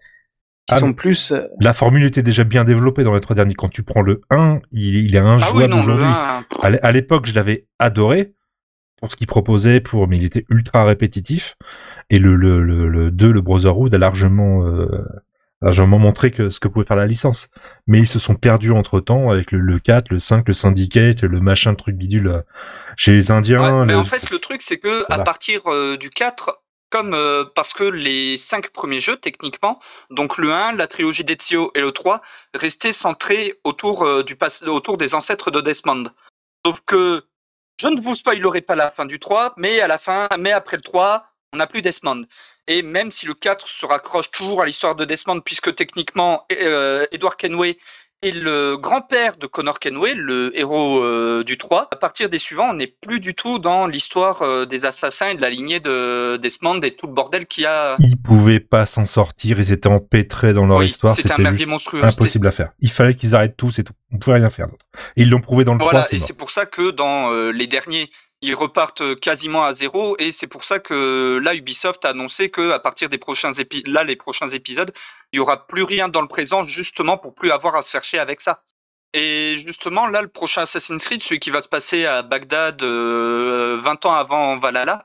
[0.66, 1.32] qui Ah, sont plus.
[1.32, 3.54] euh, La formule était déjà bien développée dans les trois derniers.
[3.54, 6.04] Quand tu prends le 1, il, il est Ah injouable oui, le aujourd'hui.
[6.04, 8.32] 1, pff, À l'é- À l'époque, je l'avais adoré
[9.00, 11.56] pour ce qu'il proposait, pour, mais il était ultra répétitif.
[12.10, 15.04] Et le, le, le, le 2, le Brotherhood, a largement, euh,
[15.62, 17.48] largement montré que ce que pouvait faire la licence.
[17.86, 21.22] Mais ils se sont perdus entre temps avec le, le 4, le 5, le Syndicate,
[21.22, 22.40] le machin truc bidule euh,
[22.96, 23.60] chez les Indiens.
[23.80, 27.14] Ouais, mais le- en fait, le truc, c'est que à partir euh, du 4, comme
[27.14, 29.80] euh, parce que les cinq premiers jeux, techniquement,
[30.10, 32.20] donc le 1, la trilogie d'Ezio et le 3,
[32.54, 36.04] restaient centrés autour, euh, du autour des ancêtres de Desmond.
[36.64, 37.24] Sauf que
[37.80, 40.76] je ne vous spoilerai pas la fin du 3, mais à la fin, mais après
[40.76, 42.26] le 3, on n'a plus Desmond.
[42.68, 47.06] Et même si le 4 se raccroche toujours à l'histoire de Desmond, puisque techniquement, euh,
[47.12, 47.78] Edward Kenway
[48.22, 51.88] est le grand-père de Connor Kenway, le héros euh, du 3.
[51.90, 55.34] À partir des suivants, on n'est plus du tout dans l'histoire euh, des assassins et
[55.34, 57.96] de la lignée de Desmond et tout le bordel qu'il y a.
[58.00, 61.66] Ils pouvaient pas s'en sortir, ils étaient empêtrés dans leur Oui, histoire, c'était un merdier
[61.66, 62.04] monstrueux.
[62.04, 62.70] Impossible à faire.
[62.80, 63.94] Il fallait qu'ils arrêtent tout, c'est tout.
[64.12, 64.86] On pouvait rien faire d'autre.
[65.16, 67.32] Et ils l'ont prouvé dans le Voilà, 3, c'est et c'est pour ça que dans
[67.32, 68.10] euh, les derniers,
[68.42, 72.70] ils repartent quasiment à zéro, et c'est pour ça que là, Ubisoft a annoncé que
[72.70, 74.92] à partir des prochains épi là, les prochains épisodes,
[75.32, 78.04] il y aura plus rien dans le présent, justement pour plus avoir à se faire
[78.04, 78.62] chier avec ça.
[79.12, 83.80] Et justement, là, le prochain Assassin's Creed, celui qui va se passer à Bagdad euh,
[83.82, 85.04] 20 ans avant Valhalla,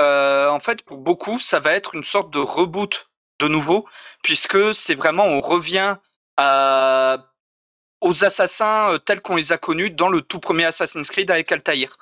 [0.00, 3.08] euh, en fait, pour beaucoup, ça va être une sorte de reboot
[3.40, 3.86] de nouveau,
[4.22, 5.96] puisque c'est vraiment, on revient
[6.36, 7.18] à
[8.00, 11.50] aux assassins euh, tels qu'on les a connus dans le tout premier Assassin's Creed avec
[11.50, 11.96] Altaïr.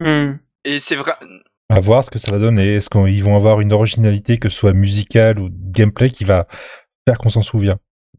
[0.00, 0.34] hmm.
[0.64, 1.14] Et c'est vrai.
[1.68, 2.76] À voir ce que ça va donner.
[2.76, 6.46] Est-ce qu'ils vont avoir une originalité, que ce soit musicale ou gameplay, qui va
[7.08, 7.78] faire qu'on s'en souvient?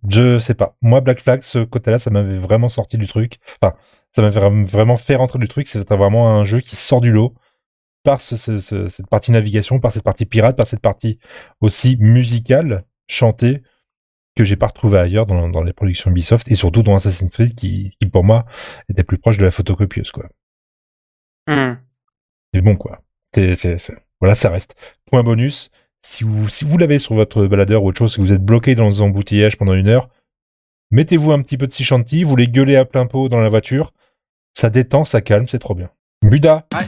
[0.09, 0.75] Je sais pas.
[0.81, 3.37] Moi, Black Flag, ce côté-là, ça m'avait vraiment sorti du truc.
[3.61, 3.75] Enfin,
[4.15, 5.67] ça m'avait vra- vraiment fait rentrer du truc.
[5.67, 7.33] C'est vraiment un jeu qui sort du lot
[8.03, 11.17] par ce- ce- ce- cette partie navigation, par cette partie pirate, par cette partie
[11.61, 13.63] aussi musicale, chantée,
[14.35, 17.55] que j'ai pas retrouvé ailleurs dans, dans les productions Ubisoft et surtout dans Assassin's Creed
[17.55, 18.45] qui, qui pour moi
[18.87, 20.29] était plus proche de la photocopieuse quoi.
[22.53, 23.01] Mais bon, quoi.
[23.33, 24.75] C'est, c'est, c'est- Voilà, ça reste.
[25.11, 25.69] Point bonus,
[26.05, 28.75] si vous, si vous l'avez sur votre baladeur ou autre chose, si vous êtes bloqué
[28.75, 30.09] dans un embouteillage pendant une heure,
[30.91, 33.49] mettez-vous un petit peu de Sea Shanty, vous les gueulez à plein pot dans la
[33.49, 33.93] voiture,
[34.53, 35.89] ça détend, ça calme, c'est trop bien.
[36.23, 36.85] Buda Ouais.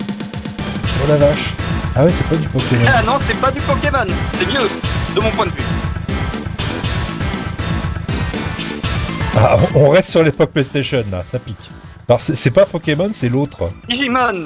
[1.04, 1.54] Oh la vache
[1.96, 2.86] Ah ouais, c'est pas du Pokémon.
[2.88, 4.70] Ah non, c'est pas du Pokémon, c'est mieux,
[5.16, 5.64] de mon point de vue.
[9.36, 11.56] Ah, on on reste sur l'époque PlayStation, là, ça pique.
[12.08, 13.70] Alors, c'est, c'est pas Pokémon, c'est l'autre.
[13.88, 14.44] Digimon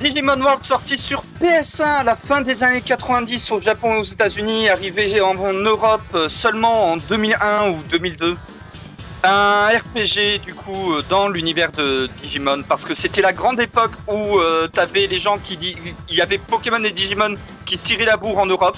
[0.00, 4.02] Digimon World sorti sur PS1 à la fin des années 90 au Japon et aux
[4.02, 8.36] États-Unis, arrivé en, Europe euh, seulement en 2001 ou 2002.
[9.22, 13.92] Un RPG du coup euh, dans l'univers de Digimon parce que c'était la grande époque
[14.08, 15.76] où euh, t'avais les gens qui
[16.10, 18.76] il y avait Pokémon et Digimon qui se tiraient la bourre en Europe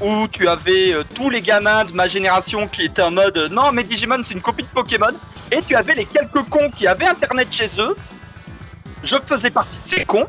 [0.00, 3.84] où tu avais tous les gamins de ma génération qui étaient en mode non mais
[3.84, 5.12] Digimon c'est une copie de Pokémon
[5.52, 7.94] et tu avais les quelques cons qui avaient internet chez eux
[9.06, 10.26] je faisais partie de ces cons.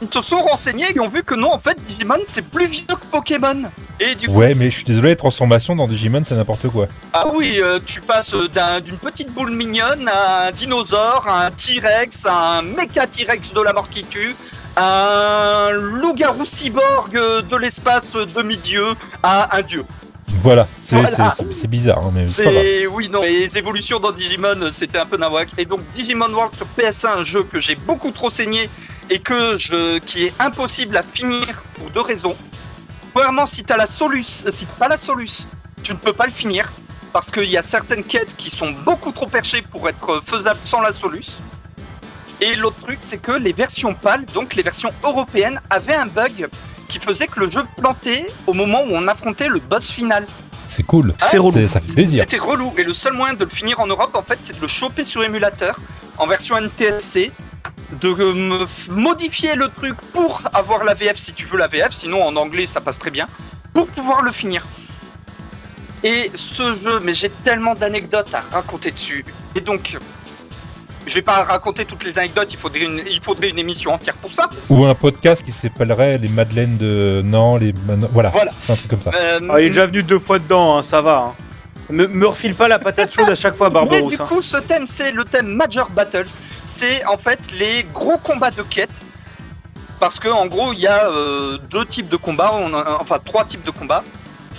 [0.00, 2.84] Ils se sont renseignés et ont vu que non, en fait, Digimon, c'est plus vieux
[2.86, 3.62] que Pokémon.
[3.98, 6.86] Et du coup, Ouais, mais je suis désolé, les transformations dans Digimon, c'est n'importe quoi.
[7.12, 11.50] ah oui, euh, tu passes d'un- d'une petite boule mignonne à un dinosaure, à un
[11.50, 14.36] T-Rex, à un méca T-Rex de la mort qui tue,
[14.76, 18.84] à un loup-garou cyborg euh, de l'espace euh, demi-dieu,
[19.24, 19.84] à un dieu.
[20.42, 21.34] Voilà, c'est, Voilà.
[21.68, 22.62] bizarre, hein, mais c'est pas grave.
[22.64, 26.56] C'est oui non les évolutions dans Digimon c'était un peu nawak et donc Digimon World
[26.56, 28.68] sur PS1 un jeu que j'ai beaucoup trop saigné
[29.10, 32.36] et que je qui est impossible à finir pour deux raisons.
[33.12, 35.46] Premièrement si t'as la solus euh, si t'as pas la solus
[35.82, 36.70] tu ne peux pas le finir
[37.12, 40.82] parce qu'il y a certaines quêtes qui sont beaucoup trop perchées pour être faisables sans
[40.82, 41.40] la solus.
[42.40, 46.48] Et l'autre truc c'est que les versions PAL donc les versions européennes avaient un bug
[46.88, 50.26] qui faisait que le jeu plantait au moment où on affrontait le boss final.
[50.66, 51.14] C'est cool.
[51.18, 51.64] C'est Ah, relou.
[51.66, 52.24] Ça fait plaisir.
[52.28, 52.72] C'était relou.
[52.76, 55.04] Et le seul moyen de le finir en Europe, en fait, c'est de le choper
[55.04, 55.78] sur émulateur
[56.18, 57.30] en version NTSC,
[58.02, 62.22] de euh, modifier le truc pour avoir la VF si tu veux la VF, sinon
[62.22, 63.26] en anglais ça passe très bien,
[63.72, 64.66] pour pouvoir le finir.
[66.04, 69.24] Et ce jeu, mais j'ai tellement d'anecdotes à raconter dessus.
[69.54, 69.96] Et donc,
[71.08, 74.14] je vais pas raconter toutes les anecdotes, il faudrait une, il faudrait une émission entière
[74.14, 74.48] pour ça.
[74.68, 77.22] Ou un podcast qui s'appellerait Les Madeleines de.
[77.24, 77.74] Non, les.
[78.12, 78.30] Voilà.
[78.30, 78.52] Voilà.
[78.68, 79.10] Un truc comme ça.
[79.14, 81.16] Euh, Ah, il est déjà venu deux fois dedans, hein, ça va.
[81.28, 81.32] hein.
[81.90, 84.16] Me, me refile pas la patate chaude à chaque fois, Mais Barbarousse.
[84.16, 84.26] du hein.
[84.26, 86.26] coup, ce thème, c'est le thème Major Battles.
[86.64, 88.90] C'est en fait les gros combats de quête.
[90.00, 93.18] Parce que en gros, il y a euh, deux types de combats, on a- enfin
[93.24, 94.04] trois types de combats.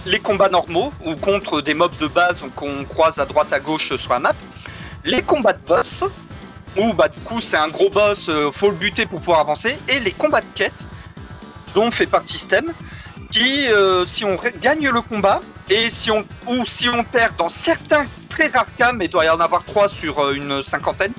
[0.06, 3.96] Les combats normaux, ou contre des mobs de base qu'on croise à droite à gauche
[3.96, 4.32] sur la map.
[5.06, 6.04] Les combats de boss,
[6.78, 9.78] où bah du coup c'est un gros boss, euh, faut le buter pour pouvoir avancer.
[9.88, 10.86] Et les combats de quête,
[11.74, 12.72] dont fait partie thème,
[13.32, 15.42] qui, euh, si on gagne le combat,
[16.48, 19.64] ou si on perd dans certains très rares cas, mais il doit y en avoir
[19.64, 21.14] trois sur euh, une cinquantaine,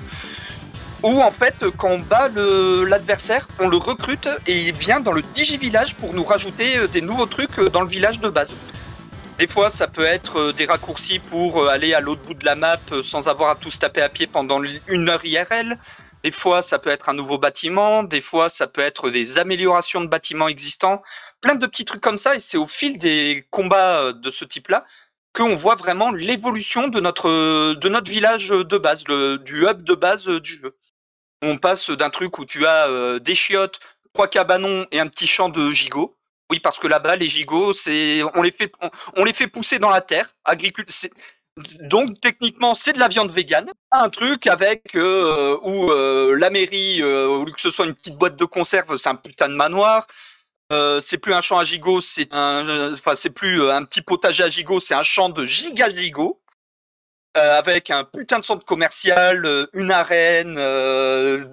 [1.03, 5.23] où en fait, quand on bat l'adversaire, on le recrute et il vient dans le
[5.23, 8.55] Digi-Village pour nous rajouter des nouveaux trucs dans le village de base.
[9.37, 12.45] Des fois, ça peut être euh, des raccourcis pour euh, aller à l'autre bout de
[12.45, 15.77] la map euh, sans avoir à tout se taper à pied pendant une heure IRL.
[16.23, 18.03] Des fois, ça peut être un nouveau bâtiment.
[18.03, 21.01] Des fois, ça peut être des améliorations de bâtiments existants.
[21.41, 22.35] Plein de petits trucs comme ça.
[22.35, 24.85] Et c'est au fil des combats de ce type-là
[25.33, 29.95] qu'on voit vraiment l'évolution de notre, de notre village de base, le, du hub de
[29.95, 30.75] base du jeu.
[31.41, 33.79] On passe d'un truc où tu as des chiottes,
[34.13, 36.15] trois cabanons et un petit champ de gigots.
[36.51, 38.69] Oui, parce que là-bas, les gigots, c'est, on les fait,
[39.15, 40.27] on, les fait pousser dans la terre.
[41.79, 43.71] Donc techniquement, c'est de la viande végane.
[43.91, 48.35] Un truc avec euh, où euh, la mairie, euh, que ce soit une petite boîte
[48.35, 50.05] de conserve, c'est un putain de manoir.
[50.73, 54.01] Euh, c'est plus un champ à gigots, c'est un, euh, enfin c'est plus un petit
[54.01, 56.41] potager à gigots, c'est un champ de giga gigots.
[57.37, 60.55] Euh, avec un putain de centre commercial, une arène,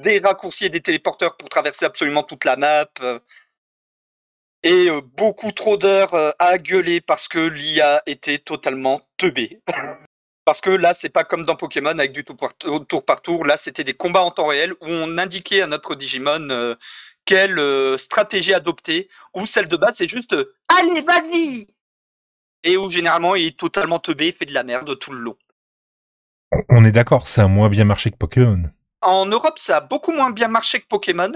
[0.02, 2.86] des raccourcis et des téléporteurs pour traverser absolument toute la map.
[4.68, 9.60] Et euh, beaucoup trop d'heures euh, à gueuler parce que l'IA était totalement teubée.
[10.44, 13.22] parce que là, c'est pas comme dans Pokémon avec du tour par tour, tour par
[13.22, 13.46] tour.
[13.46, 16.74] Là, c'était des combats en temps réel où on indiquait à notre Digimon euh,
[17.24, 19.08] quelle euh, stratégie adopter.
[19.34, 21.68] Ou celle de base, c'est juste euh, Allez, vas-y
[22.62, 25.36] Et où généralement, il est totalement teubé, fait de la merde tout le long.
[26.52, 28.54] On- On est d'accord, ça a moins bien marché que Pokémon.
[29.00, 31.32] En Europe, ça a beaucoup moins bien marché que Pokémon,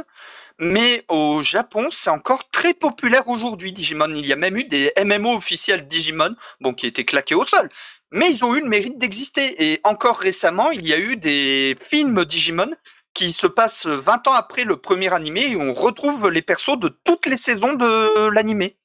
[0.59, 4.15] mais au Japon, c'est encore très populaire aujourd'hui, Digimon.
[4.15, 7.69] Il y a même eu des MMO officiels Digimon, bon, qui étaient claqués au sol,
[8.11, 9.73] mais ils ont eu le mérite d'exister.
[9.73, 12.71] Et encore récemment, il y a eu des films Digimon
[13.15, 16.89] qui se passent 20 ans après le premier animé et on retrouve les persos de
[16.89, 18.77] toutes les saisons de l'animé.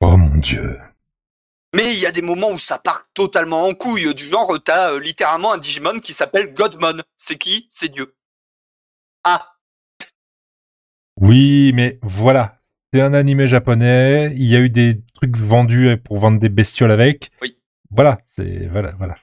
[0.00, 0.78] Oh mon dieu.
[1.74, 4.92] Mais il y a des moments où ça part totalement en couille, du genre t'as
[4.92, 7.02] euh, littéralement un Digimon qui s'appelle Godmon.
[7.16, 7.68] C'est qui?
[7.70, 8.14] C'est Dieu.
[9.22, 9.49] Ah,
[11.20, 12.56] Oui, mais voilà.
[12.92, 14.32] C'est un animé japonais.
[14.34, 17.30] Il y a eu des trucs vendus pour vendre des bestioles avec.
[17.42, 17.56] Oui.
[17.90, 19.16] Voilà, c'est voilà, voilà.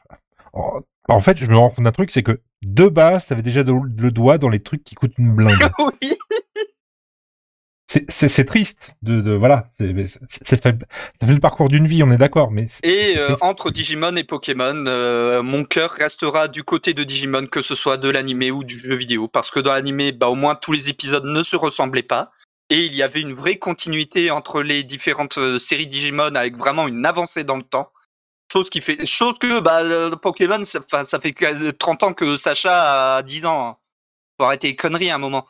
[0.53, 0.79] En-
[1.09, 3.63] En fait, je me rends compte d'un truc, c'est que de base, ça avait déjà
[3.63, 5.51] de- le doigt dans les trucs qui coûtent une blinde.
[6.01, 6.13] oui.
[8.07, 9.65] C'est- triste de, de voilà.
[9.77, 10.07] C'est fait,
[11.19, 14.23] ça fait le parcours d'une vie, on est d'accord, mais Et euh, entre Digimon et
[14.23, 18.63] Pokémon, euh, mon cœur restera du côté de Digimon, que ce soit de l'animé ou
[18.63, 21.55] du jeu vidéo, parce que dans l'animé, bah au moins tous les épisodes ne se
[21.55, 22.31] ressemblaient pas,
[22.69, 26.87] et il y avait une vraie continuité entre les différentes euh, séries Digimon avec vraiment
[26.87, 27.91] une avancée dans le temps.
[28.51, 32.37] Chose qui fait, chose que bah le Pokémon, ça, ça fait que 30 ans que
[32.37, 33.67] Sacha a 10 ans.
[33.69, 33.77] hein.
[34.39, 35.45] Faut arrêter les conneries à un moment.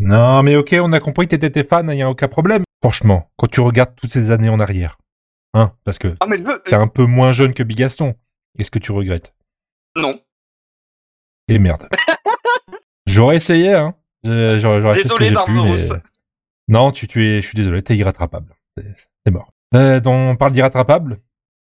[0.00, 2.62] Non, mais ok, on a compris que t'étais fan, il y a aucun problème.
[2.82, 4.98] Franchement, quand tu regardes toutes ces années en arrière,
[5.54, 8.14] hein, parce que Ah le t'es un peu moins jeune que Bigaston.
[8.56, 9.34] Qu'est-ce que tu regrettes?
[9.96, 10.20] Non.
[11.48, 11.88] Et merde.
[13.06, 13.94] J'aurais essayé, hein.
[14.24, 14.58] J'aurais
[14.94, 15.30] Désolé,
[15.64, 16.00] mais-
[16.68, 18.54] Non, tu, tu es, je suis désolé, t'es irrattrapable.
[18.76, 19.52] C'est mort.
[19.74, 21.18] Euh, donc, on parle d'irrattrapable.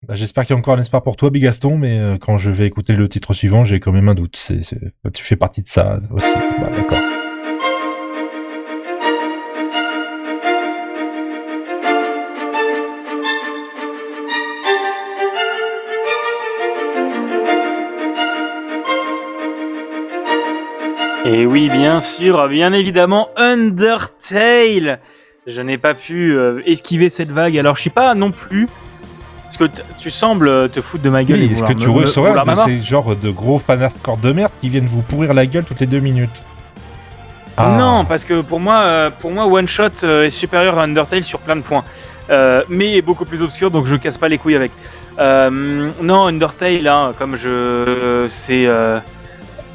[0.07, 2.51] Bah, J'espère qu'il y a encore un espoir pour toi, Bigaston, mais euh, quand je
[2.51, 4.35] vais écouter le titre suivant, j'ai quand même un doute.
[4.35, 6.33] C'est, c'est- Tu fais partie de ça aussi.
[6.61, 6.99] Bah, d'accord.
[21.35, 24.99] Et oui, bien sûr, bien évidemment, Undertale.
[25.45, 28.69] Je n'ai pas pu euh, esquiver cette vague, alors je sais pas non plus.
[29.43, 29.65] Parce que
[29.97, 31.41] tu sembles euh, te foutre de ma gueule.
[31.41, 34.69] et Oui, Est-ce que tu vouloir de ces genres de gros hardcore de merde qui
[34.69, 36.41] viennent vous pourrir la gueule toutes les deux minutes?
[37.57, 37.75] Ah.
[37.77, 41.39] Non, parce que pour moi, euh, pour moi, One Shot est supérieur à Undertale sur
[41.39, 41.83] plein de points,
[42.29, 44.71] Euh, mais est beaucoup plus obscur, donc je casse pas les couilles avec.
[45.19, 48.69] Non, Undertale, hein, comme je, c'est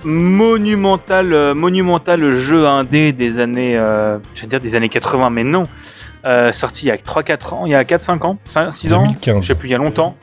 [0.04, 5.44] monumental, euh, monumental jeu indé des années, euh, je vais dire des années 80, mais
[5.44, 5.64] non,
[6.26, 8.36] Euh, sorti il y a 3-4 ans, il y a 4-5 ans,
[8.70, 9.40] 6 ans, 2015.
[9.42, 10.16] je sais plus, il y a longtemps.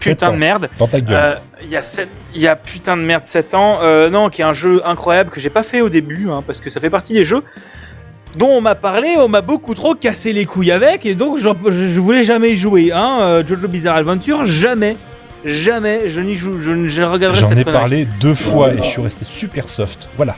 [0.00, 0.68] Putain de merde.
[0.78, 1.40] Dans ta gueule.
[1.62, 3.78] Il y a sept- il y a putain de merde 7 ans.
[4.10, 6.68] Non, qui est un jeu incroyable que j'ai pas fait au début, hein, parce que
[6.68, 7.42] ça fait partie des jeux
[8.36, 11.48] dont on m'a parlé, on m'a beaucoup trop cassé les couilles avec, et donc je,
[11.70, 12.92] je voulais jamais y jouer.
[12.94, 13.42] Hein.
[13.46, 14.98] Jojo Bizarre Adventure, jamais,
[15.46, 18.82] jamais, je n'y joue, je, ne- regarderai J'en cette ai parlé deux fois et je
[18.82, 20.08] suis resté super soft.
[20.16, 20.36] Voilà.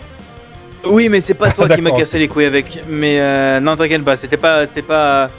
[0.84, 1.98] Oui, mais c'est pas toi qui m'a D'accord.
[2.00, 2.82] cassé les couilles avec.
[2.88, 5.30] Mais euh, non, t'inquiète pas, c'était pas, c'était pas,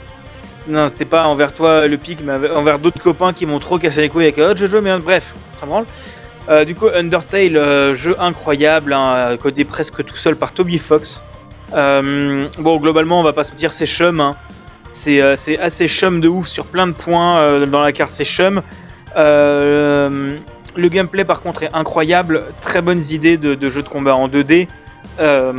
[0.68, 4.02] non, c'était pas envers toi le pic, mais envers d'autres copains qui m'ont trop cassé
[4.02, 5.86] les couilles avec oh, Jojo, mais bref, ça branle.
[6.48, 11.22] Euh, du coup, Undertale, euh, jeu incroyable, hein, codé presque tout seul par Toby Fox.
[11.74, 14.20] Euh, bon, globalement, on va pas se dire c'est chum.
[14.20, 14.34] hein.
[14.90, 18.24] C'est euh, c'est assez chum de ouf sur plein de points dans la carte, c'est
[18.24, 18.62] chum.
[19.16, 20.36] Euh,
[20.76, 22.44] le gameplay, par contre, est incroyable.
[22.60, 24.68] Très bonnes idées de, jeux de combat en 2D.
[25.18, 25.52] Euh,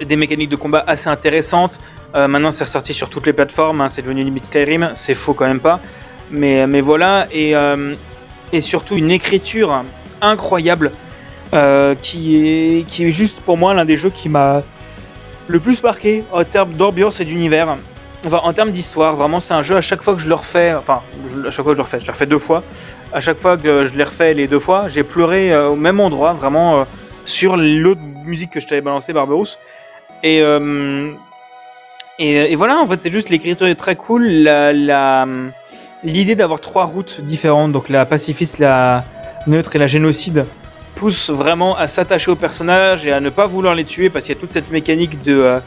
[0.00, 1.80] des mécaniques de combat assez intéressantes.
[2.14, 3.80] Euh, maintenant, c'est ressorti sur toutes les plateformes.
[3.80, 4.90] hein, c'est devenu limite Skyrim.
[4.94, 5.80] C'est faux quand même pas.
[6.30, 7.26] Mais, mais voilà.
[7.32, 7.54] Et,
[8.52, 9.84] et surtout une écriture
[10.20, 10.92] incroyable
[12.02, 14.62] qui, est, qui est juste pour moi l'un des jeux qui m'a
[15.48, 17.76] le plus marqué en termes d'ambiance et d'univers.
[18.24, 20.74] En termes d'histoire, vraiment, c'est un jeu à chaque fois que je le refais.
[20.74, 22.62] Enfin, je- à chaque fois que je le refais, je le refais deux fois.
[23.12, 26.00] À chaque fois que je l'ai refait les deux fois, j'ai pleuré euh, au même
[26.00, 26.84] endroit, vraiment, euh,
[27.24, 29.58] sur l'autre musique que je t'avais balancé, Barberousse.
[30.24, 31.12] Et, euh,
[32.18, 34.26] et, voilà, en fait, c'est juste l'écriture est très cool.
[34.26, 35.26] La,
[36.02, 39.04] l'idée d'avoir trois routes différentes, donc la pacifiste, la
[39.46, 40.46] neutre et la génocide,
[40.96, 44.34] pousse vraiment à s'attacher aux personnages et à ne pas vouloir les tuer parce qu'il
[44.34, 45.58] y a toute cette mécanique de.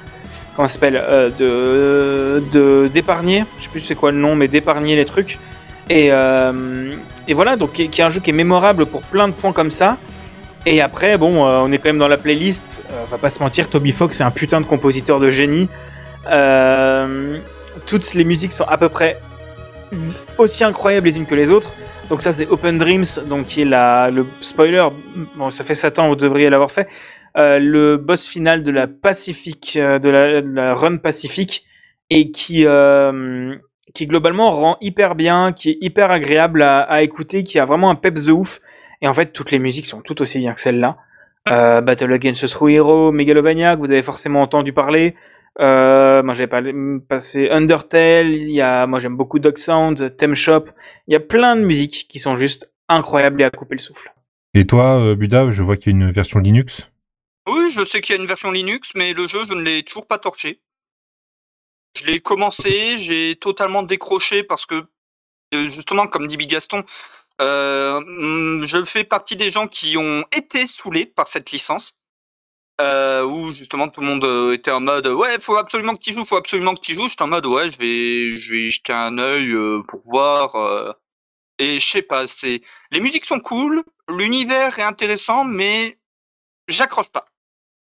[0.59, 5.05] Comment s'appelle euh, de, d'épargner je sais plus c'est quoi le nom mais d'épargner les
[5.05, 5.39] trucs.
[5.89, 6.93] Et, euh,
[7.29, 9.71] et voilà donc qui est, un jeu qui est mémorable pour plein de points comme
[9.71, 9.95] ça.
[10.65, 12.81] Et après bon euh, on est quand même dans la playlist.
[13.03, 15.69] On va pas se mentir Toby Fox est un putain de compositeur de génie.
[17.85, 19.17] Toutes les musiques sont à peu près
[20.37, 21.71] aussi incroyables les unes que les autres.
[22.09, 24.85] Donc ça c'est Open Dreams donc qui est la le spoiler.
[25.37, 26.89] Bon ça fait 7 ans vous devriez l'avoir fait
[27.37, 31.65] euh, le boss final de la Pacific, euh, de la, de la run Pacific,
[32.09, 33.55] et qui, euh,
[33.93, 37.89] qui globalement rend hyper bien, qui est hyper agréable à, à écouter, qui a vraiment
[37.89, 38.61] un peps de ouf.
[39.01, 40.97] Et en fait, toutes les musiques sont toutes aussi bien que celle-là.
[41.47, 45.15] Euh, Battle Against the True Hero, Megalovania, que vous avez forcément entendu parler.
[45.59, 46.73] Euh, moi, j'avais
[47.07, 48.31] passé Undertale.
[48.31, 50.65] Il y a, moi, j'aime beaucoup Dog Sound, Theme Shop.
[51.07, 54.11] Il y a plein de musiques qui sont juste incroyables et à couper le souffle.
[54.53, 56.89] Et toi, Buda, je vois qu'il y a une version Linux.
[57.49, 59.83] Oui, je sais qu'il y a une version Linux, mais le jeu, je ne l'ai
[59.83, 60.61] toujours pas torché.
[61.95, 64.85] Je l'ai commencé, j'ai totalement décroché parce que,
[65.55, 66.83] euh, justement, comme dit Big Gaston,
[67.41, 71.95] euh, je fais partie des gens qui ont été saoulés par cette licence.
[72.81, 76.25] Euh, où justement tout le monde était en mode ouais faut absolument que tu joues
[76.25, 79.17] faut absolument que tu joues j'étais en mode ouais je vais je vais jeter un
[79.17, 79.53] œil
[79.87, 80.95] pour voir
[81.59, 85.99] et je sais pas c'est les musiques sont cool l'univers est intéressant mais
[86.69, 87.25] j'accroche pas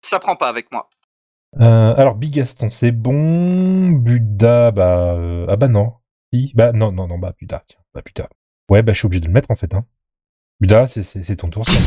[0.07, 0.89] ça prend pas avec moi.
[1.61, 3.91] Euh, alors, Big Gaston, c'est bon.
[3.93, 5.15] Buda, bah.
[5.15, 5.95] euh, Ah bah non.
[6.33, 6.53] Si.
[6.55, 7.63] Bah non, non, non, bah Buda.
[7.67, 8.29] Tiens, bah Buda.
[8.71, 9.73] Ouais, bah je suis obligé de le mettre en fait.
[9.75, 9.85] Hein.
[10.61, 11.79] Buda, c'est- ton tour, c'est.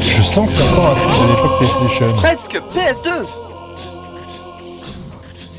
[0.00, 2.12] Je sens que c'est encore un truc de l'époque PlayStation.
[2.14, 3.26] Presque PS2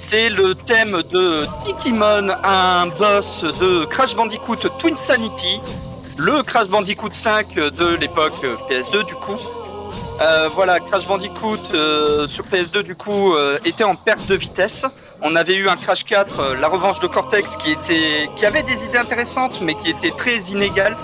[0.06, 5.62] C'est le thème de Tikimon, un boss de Crash Bandicoot Twin Sanity,
[6.18, 9.38] le Crash Bandicoot 5 de l'époque PS2 du coup.
[10.22, 14.86] Euh, voilà, Crash Bandicoot euh, sur PS2 du coup euh, était en perte de vitesse.
[15.22, 18.64] On avait eu un Crash 4, euh, la revanche de Cortex, qui était, qui avait
[18.64, 20.98] des idées intéressantes, mais qui était très inégale.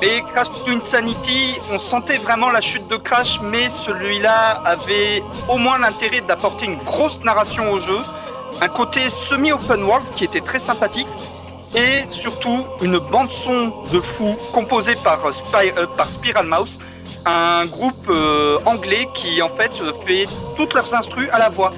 [0.00, 5.58] Et Crash Twin Sanity, on sentait vraiment la chute de Crash, mais celui-là avait au
[5.58, 7.98] moins l'intérêt d'apporter une grosse narration au jeu,
[8.60, 11.06] un côté semi-open world qui était très sympathique,
[11.74, 16.78] et surtout une bande son de fou composée par, euh, euh, Spiral Mouse,
[17.26, 19.72] un groupe euh, anglais qui en fait
[20.06, 21.70] fait toutes leurs instrus à la voix.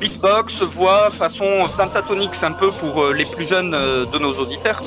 [0.00, 4.80] Beatbox, voix, façon Pentatonix un peu pour les plus jeunes de nos auditeurs.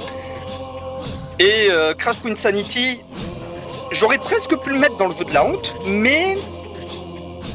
[1.37, 1.67] Et
[1.97, 3.01] Crash Twin Sanity,
[3.91, 6.37] j'aurais presque pu le mettre dans le jeu de la honte, mais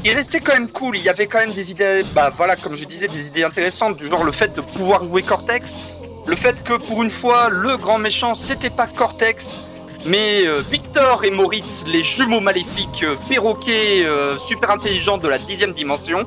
[0.03, 0.97] il restait quand même cool.
[0.97, 3.97] Il y avait quand même des idées, bah voilà, comme je disais, des idées intéressantes,
[3.97, 5.77] du genre le fait de pouvoir jouer Cortex,
[6.25, 9.57] le fait que pour une fois, le grand méchant, c'était pas Cortex,
[10.05, 15.37] mais euh, Victor et Moritz, les jumeaux maléfiques, euh, perroquets, euh, super intelligents de la
[15.37, 16.25] dixième dimension.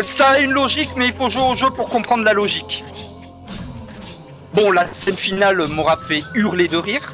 [0.00, 2.82] Ça a une logique, mais il faut jouer au jeu pour comprendre la logique.
[4.52, 7.12] Bon, la scène finale m'aura fait hurler de rire.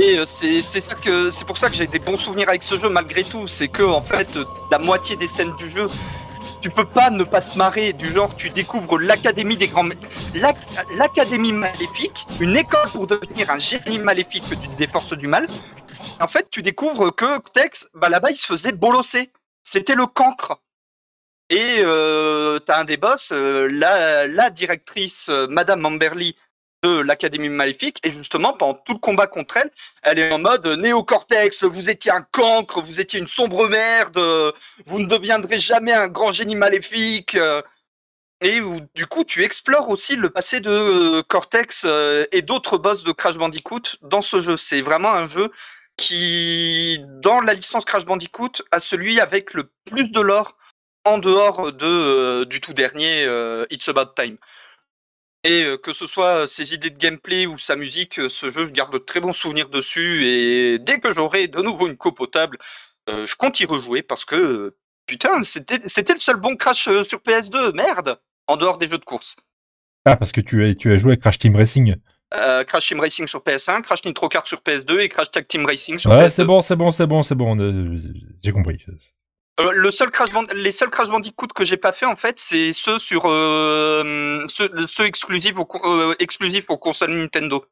[0.00, 3.48] Et euh, c'est pour ça que j'ai des bons souvenirs avec ce jeu malgré tout.
[3.48, 5.88] C'est que en fait, euh, la moitié des scènes du jeu,
[6.60, 7.92] tu peux pas ne pas te marrer.
[7.94, 9.88] Du genre, tu découvres l'académie des grands,
[10.36, 10.56] l'ac-
[10.96, 14.44] l'académie maléfique, une école pour devenir un génie maléfique
[14.76, 15.48] des forces du mal.
[16.20, 19.32] En fait, tu découvres que Tex, bah là-bas, il se faisait bolosser.
[19.64, 20.60] C'était le cancre.
[21.50, 26.36] Et euh, t'as un des boss, euh, la, directrice, Madame Amberly
[26.84, 29.70] de l'Académie Maléfique, et justement, pendant tout le combat contre elle,
[30.02, 34.16] elle est en mode euh, Néocortex, vous étiez un cancre, vous étiez une sombre merde,
[34.16, 34.52] euh,
[34.86, 37.34] vous ne deviendrez jamais un grand génie maléfique.
[37.34, 37.62] euh.
[38.40, 41.84] Et où, du coup, tu explores aussi le passé de Cortex
[42.30, 44.56] et d'autres boss de Crash Bandicoot dans ce jeu.
[44.56, 45.50] C'est vraiment un jeu
[45.96, 50.56] qui, dans la licence Crash Bandicoot, a celui avec le plus de lore
[51.04, 53.24] en dehors de, du tout dernier
[53.70, 54.36] It's About Time.
[55.44, 58.66] Et euh, que ce soit ses idées de gameplay ou sa musique, euh, ce jeu,
[58.66, 60.26] je garde de très bons souvenirs dessus.
[60.26, 62.20] Et dès que j'aurai de nouveau une coupe
[63.08, 64.76] euh, je compte y rejouer parce que, euh,
[65.06, 68.98] putain, c'était c'était le seul bon crash euh, sur PS2, merde En dehors des jeux
[68.98, 69.36] de course.
[70.04, 71.96] Ah, parce que tu as, tu as joué à Crash Team Racing.
[72.34, 75.64] Euh, crash Team Racing sur PS1, Crash Nitro Kart sur PS2 et Crash Tag Team
[75.64, 76.30] Racing sur Ouais, PS2.
[76.30, 77.58] c'est bon, c'est bon, c'est bon, c'est bon.
[77.58, 77.98] euh,
[78.42, 78.84] J'ai compris.
[79.60, 82.38] Euh, le seul Crash Band- les seuls Crash Bandicoot que j'ai pas fait en fait,
[82.38, 87.64] c'est ceux sur euh, ceux, ceux exclusifs aux con- euh, exclusifs aux consoles Nintendo.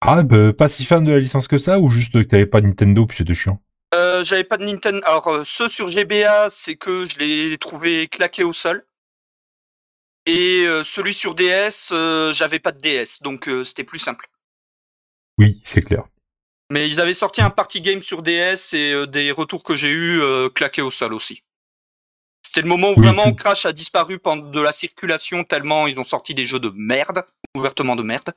[0.00, 2.60] Ah, bah, pas si fan de la licence que ça, ou juste que t'avais pas
[2.60, 3.60] Nintendo puis c'était chiant?
[3.94, 5.00] Euh, j'avais pas de Nintendo.
[5.04, 8.86] Alors ceux sur GBA, c'est que je l'ai trouvé claqué au sol.
[10.26, 11.92] Et celui sur DS,
[12.32, 14.28] j'avais pas de DS, donc c'était plus simple.
[15.38, 16.04] Oui, c'est clair.
[16.70, 19.90] Mais ils avaient sorti un party game sur DS et euh, des retours que j'ai
[19.90, 21.42] eu euh, claqués au sol aussi.
[22.42, 25.86] C'était le moment où Oui, vraiment tout- Crash a disparu pendant de la circulation tellement
[25.86, 27.22] ils ont sorti des jeux de merde,
[27.56, 28.34] ouvertement de merde,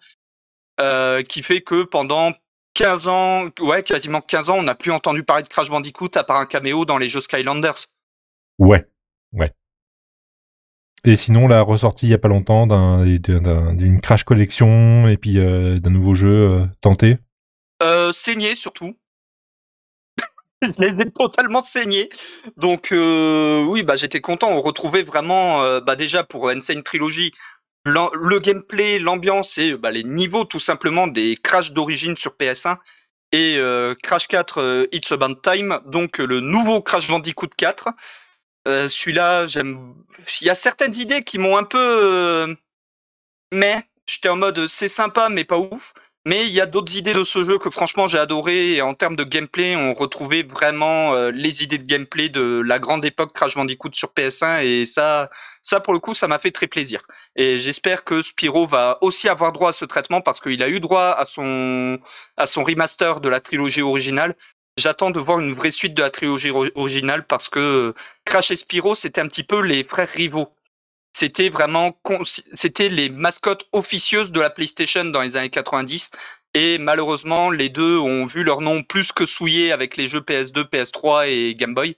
[0.79, 2.31] euh, qui fait que pendant
[2.73, 6.23] 15 ans, ouais, quasiment 15 ans, on n'a plus entendu parler de Crash Bandicoot à
[6.23, 7.85] part un caméo dans les jeux Skylanders.
[8.59, 8.85] Ouais,
[9.33, 9.53] ouais.
[11.03, 15.17] Et sinon, la ressortie il y a pas longtemps d'un- d'un- d'une Crash Collection et
[15.17, 17.17] puis d'un nouveau jeu tenté.
[17.81, 18.95] Euh, saigné surtout.
[20.61, 22.09] je les ai totalement saignés.
[22.57, 24.51] Donc euh, oui, bah j'étais content.
[24.51, 27.31] On retrouvait vraiment, euh, bah déjà pour Insane Trilogy,
[27.85, 32.77] le gameplay, l'ambiance et bah, les niveaux tout simplement des Crash d'origine sur PS1
[33.31, 33.59] et
[34.03, 37.89] Crash 4 euh, It's About Time, donc le nouveau Crash Bandicoot 4.
[38.67, 39.95] Euh, Celui-là, j'aime.
[40.41, 42.55] Il y a certaines idées qui m'ont un peu,
[43.51, 45.93] mais j'étais en mode c'est sympa mais pas ouf.
[46.25, 48.73] Mais il y a d'autres idées de ce jeu que franchement j'ai adoré.
[48.75, 52.77] Et en termes de gameplay on retrouvait vraiment euh, les idées de gameplay de la
[52.77, 55.29] grande époque Crash Bandicoot sur PS1 et ça
[55.63, 57.01] ça pour le coup ça m'a fait très plaisir.
[57.35, 60.79] Et j'espère que Spyro va aussi avoir droit à ce traitement parce qu'il a eu
[60.79, 61.99] droit à son
[62.37, 64.35] à son remaster de la trilogie originale.
[64.77, 67.93] J'attends de voir une vraie suite de la trilogie ori- originale parce que
[68.25, 70.49] Crash et Spyro c'était un petit peu les frères rivaux
[71.21, 71.95] c'était vraiment
[72.51, 76.09] c'était les mascottes officieuses de la PlayStation dans les années 90
[76.55, 80.63] et malheureusement les deux ont vu leur nom plus que souillé avec les jeux PS2,
[80.63, 81.95] PS3 et Game Boy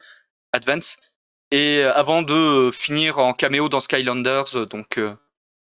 [0.52, 0.98] Advance.
[1.52, 5.16] Et euh, avant de euh, finir en caméo dans Skylanders euh, donc euh,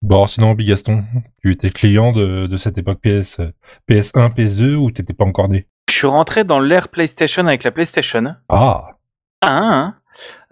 [0.03, 1.05] Bon, sinon, Bigaston,
[1.41, 3.53] tu étais client de, de cette époque PS, euh,
[3.89, 5.63] PS1, PS2 ou t'étais pas encore né?
[5.89, 8.35] Je suis rentré dans l'ère PlayStation avec la PlayStation.
[8.49, 8.96] Ah,
[9.41, 9.95] Ah, hein.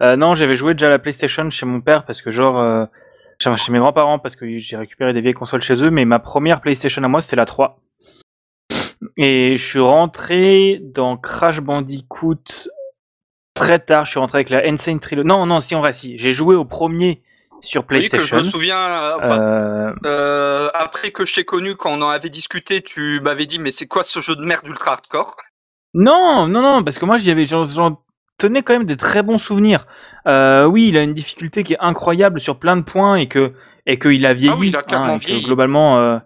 [0.01, 2.85] Euh, non, j'avais joué déjà à la PlayStation chez mon père parce que genre, euh,
[3.39, 6.61] chez mes grands-parents parce que j'ai récupéré des vieilles consoles chez eux, mais ma première
[6.61, 7.79] PlayStation à moi c'était la 3.
[9.17, 12.69] Et je suis rentré dans Crash Bandicoot
[13.53, 14.05] très tard.
[14.05, 15.27] Je suis rentré avec la Insane Trilogy.
[15.27, 16.17] Non, non, si on va si.
[16.17, 17.21] J'ai joué au premier
[17.61, 18.37] sur oui, que je PlayStation.
[18.37, 22.29] me souviens euh, enfin, Euh, euh, après que je t'ai connu quand on en avait
[22.29, 25.35] discuté tu m'avais dit mais c'est quoi ce jeu de merde ultra hardcore?
[25.93, 27.97] Non, non, non, parce que moi j'y avais, j'en
[28.37, 29.87] tenais quand même des très bons souvenirs.
[30.27, 33.53] Euh, oui, il a une difficulté qui est incroyable sur plein de points et que
[33.85, 34.53] et qu'il a vieilli.
[34.55, 35.43] Ah oui, il a clairement et que vieilli.
[35.43, 36.17] globalement, euh,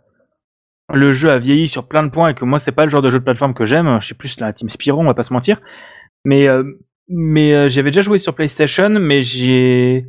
[0.93, 3.01] le jeu a vieilli sur plein de points et que moi c'est pas le genre
[3.01, 3.99] de jeu de plateforme que j'aime.
[3.99, 5.61] Je suis plus la team Spyro, on va pas se mentir.
[6.25, 6.63] Mais euh,
[7.09, 10.05] mais j'avais déjà joué sur PlayStation, mais j'ai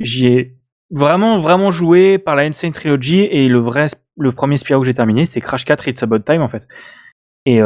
[0.00, 0.56] j'y ai
[0.90, 3.86] vraiment vraiment joué par la Insane Trilogy et le vrai
[4.18, 6.68] le premier Spyro que j'ai terminé, c'est Crash 4 It's About Time en fait.
[7.46, 7.60] Et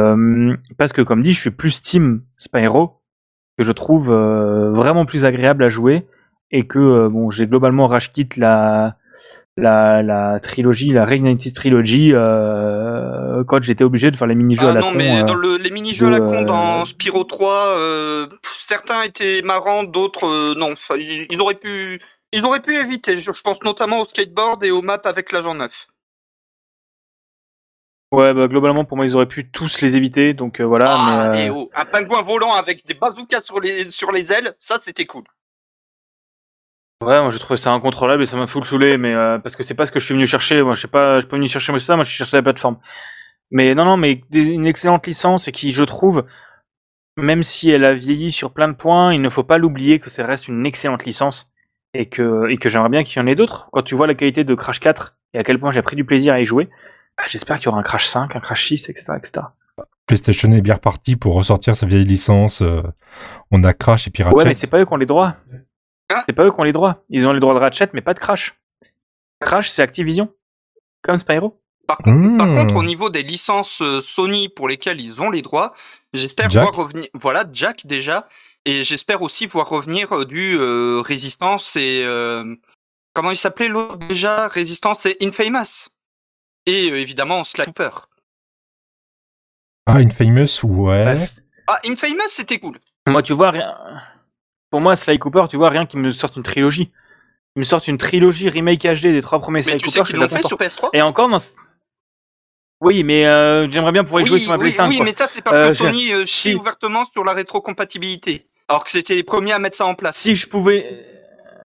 [0.77, 3.01] parce que comme dit, je suis plus Team Spyro
[3.57, 6.07] que je trouve euh, vraiment plus agréable à jouer
[6.51, 8.97] et que euh, bon, j'ai globalement rage quit la
[9.57, 14.71] la, la trilogie, la Reignited Trilogy, euh, quand j'étais obligé de faire les mini-jeux Ah
[14.71, 14.95] à la non, con.
[14.97, 18.55] mais euh, dans le, les mini-jeux à la con euh, dans Spyro 3, euh, pff,
[18.59, 20.73] certains étaient marrants, d'autres euh, non.
[20.97, 21.99] Ils, ils auraient pu,
[22.33, 23.21] ils auraient pu éviter.
[23.21, 25.87] Je, pense notamment au skateboard et aux maps avec l'agent neuf.
[28.11, 30.85] Ouais, bah, globalement, pour moi, ils auraient pu tous les éviter, donc euh, voilà.
[30.87, 34.31] ah, mais, euh, et oh, un pingouin volant avec des bazookas sur les sur les
[34.31, 35.23] ailes, ça c'était cool.
[37.03, 39.63] Ouais, moi j'ai trouvé ça incontrôlable et ça m'a full saoulé, mais euh, parce que
[39.63, 40.61] c'est pas ce que je suis venu chercher.
[40.61, 41.95] Moi, je sais pas, je suis pas venu chercher ça.
[41.95, 42.77] Moi, je suis cherché la plateforme.
[43.51, 46.23] Mais non, non, mais des- une excellente licence et qui, je trouve,
[47.17, 50.09] même si elle a vieilli sur plein de points, il ne faut pas l'oublier que
[50.09, 51.51] ça reste une excellente licence
[51.93, 53.67] et que et que j'aimerais bien qu'il y en ait d'autres.
[53.71, 56.05] Quand tu vois la qualité de Crash 4 et à quel point j'ai pris du
[56.05, 56.69] plaisir à y jouer,
[57.27, 59.45] j'espère qu'il y aura un Crash 5, un Crash 6, etc., etc.
[60.05, 62.61] PlayStation est bien reparti pour ressortir sa vieille licence.
[62.61, 62.83] euh,
[63.51, 64.37] on a Crash et puis Ratchet.
[64.37, 65.35] Ouais, mais c'est pas eux qui ont les droits.
[66.11, 67.03] Hein C'est pas eux qui ont les droits.
[67.09, 68.55] Ils ont les droits de Ratchet, mais pas de Crash.
[69.39, 70.31] Crash, c'est Activision.
[71.01, 71.59] Comme Spyro.
[71.87, 75.43] Par contre, par contre, au niveau des licences euh, Sony pour lesquelles ils ont les
[75.43, 75.73] droits,
[76.13, 77.07] j'espère voir revenir.
[77.13, 78.27] Voilà, Jack déjà,
[78.65, 82.55] et j'espère aussi voir revenir euh, du euh, Résistance et euh,
[83.13, 85.89] comment il s'appelait l'autre déjà Résistance et Infamous.
[86.65, 87.89] Et euh, évidemment Sly Cooper.
[89.85, 91.05] Ah, Infamous, ouais.
[91.05, 91.13] Bah,
[91.67, 92.77] Ah, Infamous, c'était cool.
[93.07, 93.75] moi, tu vois, rien.
[94.71, 96.91] Pour moi, Sly Cooper, tu vois, rien qui me sorte une trilogie.
[97.55, 99.99] Ils me sortent une trilogie remake HD des trois premiers Mais Sly tu Cooper.
[99.99, 101.37] sais qu'ils l'ont fait sur PS3 Et encore dans.
[102.81, 104.89] Oui, mais euh, j'aimerais bien pouvoir y Oui, jouer sur ma oui, Play 5.
[104.89, 105.05] oui, quoi.
[105.05, 106.55] mais ça c'est parce Euh, que Sony euh, chie si.
[106.55, 108.47] ouvertement sur la rétrocompatibilité.
[108.67, 110.17] Alors que c'était les premiers à mettre ça en place.
[110.17, 111.05] Si je pouvais.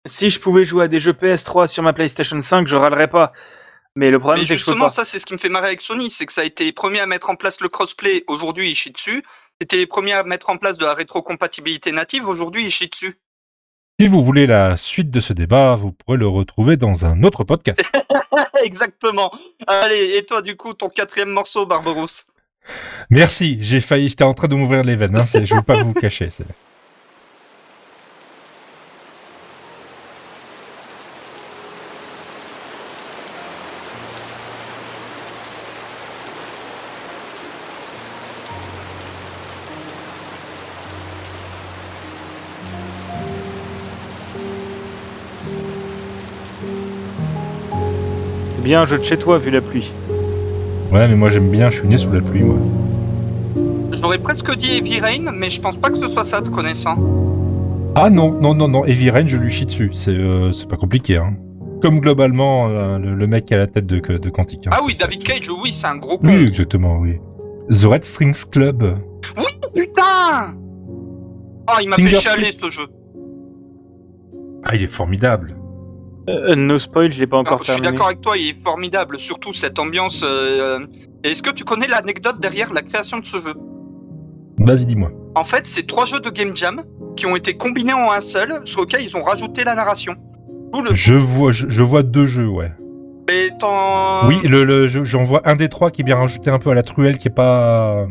[0.07, 3.33] Si je pouvais jouer à des jeux PS3 sur ma PlayStation 5, je râlerais pas.
[3.97, 6.27] Mais le problème, c'est justement, ça, c'est ce qui me fait marrer avec Sony, c'est
[6.27, 8.25] que ça a été les premiers à mettre en place le crossplay.
[8.29, 9.25] Aujourd'hui, dessus.
[9.61, 12.29] C'était les premiers à mettre en place de la rétrocompatibilité native.
[12.29, 13.19] Aujourd'hui, dessus.
[14.01, 17.45] Si vous voulez la suite de ce débat, vous pourrez le retrouver dans un autre
[17.45, 17.85] podcast.
[18.65, 19.31] Exactement.
[19.67, 22.27] Allez, et toi, du coup, ton quatrième morceau, Barbarousse?
[23.11, 25.83] Merci, j'ai failli, j'étais en train de m'ouvrir les veines, hein, je ne veux pas
[25.83, 26.31] vous cacher.
[48.71, 49.91] Bien un jeu de chez toi, vu la pluie.
[50.93, 52.55] Ouais, mais moi j'aime bien, je suis né sous la pluie, moi.
[54.01, 56.95] J'aurais presque dit Heavy Rain, mais je pense pas que ce soit ça, te connaissant.
[57.97, 60.77] Ah non, non, non, non, Heavy Rain, je lui chie dessus, c'est euh, c'est pas
[60.77, 61.17] compliqué.
[61.17, 61.35] Hein.
[61.83, 64.69] Comme globalement, euh, le, le mec à la tête de, de Quantic.
[64.69, 66.29] hein, Ah oui, David Cage, oui, c'est un gros con.
[66.29, 67.17] Oui, exactement, oui.
[67.73, 68.99] The Red Strings Club.
[69.75, 70.55] Putain
[71.69, 72.87] Oh, il m'a fait chialer ce jeu.
[74.63, 75.57] Ah, il est formidable.
[76.29, 78.63] Euh, no spoil, je l'ai pas encore Alors, je suis d'accord avec toi, il est
[78.63, 80.23] formidable, surtout cette ambiance.
[80.25, 80.81] euh,
[81.25, 83.55] Est-ce que tu connais l'anecdote derrière la création de ce jeu?
[84.59, 85.11] Vas-y, dis-moi.
[85.35, 86.81] En fait, c'est trois jeux de Game Jam
[87.17, 90.15] qui ont été combinés en un seul, sur lequel ils ont rajouté la narration.
[90.75, 90.95] Le...
[90.95, 92.71] Je vois, je, je vois deux jeux, ouais.
[93.29, 96.51] Mais t'en- Oui, le, le, je- j'en vois un des trois qui est bien rajouté
[96.51, 98.07] un peu à la truelle, qui est pas euh,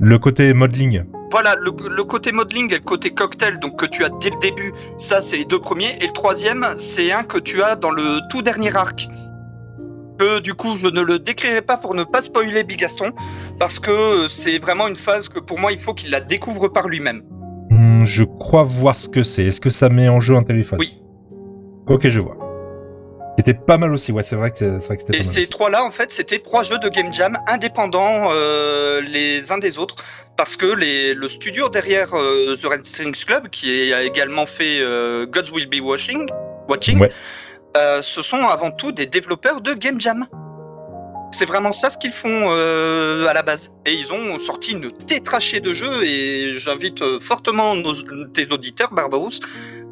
[0.00, 1.04] le côté modeling.
[1.34, 4.38] Voilà, le, le côté modeling et le côté cocktail, donc que tu as dès le
[4.40, 5.96] début, ça c'est les deux premiers.
[6.00, 9.08] Et le troisième, c'est un que tu as dans le tout dernier arc.
[10.16, 13.10] Que du coup, je ne le décrirai pas pour ne pas spoiler Bigaston,
[13.58, 16.86] parce que c'est vraiment une phase que pour moi, il faut qu'il la découvre par
[16.86, 17.24] lui-même.
[17.68, 19.46] Hmm, je crois voir ce que c'est.
[19.46, 20.78] Est-ce que ça met en jeu un téléphone?
[20.78, 21.02] Oui.
[21.88, 22.36] Ok, je vois.
[23.36, 25.24] C'était pas mal aussi, ouais, c'est vrai que c'est c'est vrai que c'était Et pas
[25.24, 25.34] mal.
[25.34, 29.78] ces trois-là, en fait, c'était trois jeux de Game Jam indépendants euh, les uns des
[29.78, 29.96] autres,
[30.36, 34.78] parce que les, le studio derrière euh, The Red Strings Club, qui a également fait
[34.80, 36.28] euh, Gods Will Be Watching,
[36.68, 37.10] watching Ouais.
[38.02, 40.26] ce sont avant tout des développeurs de Game Jam.
[41.32, 43.72] C'est vraiment ça ce qu'ils font à la base.
[43.84, 47.92] Et ils ont sorti une tétrachée de jeux et j'invite fortement nos,
[48.32, 49.40] tes auditeurs, Barbarousse,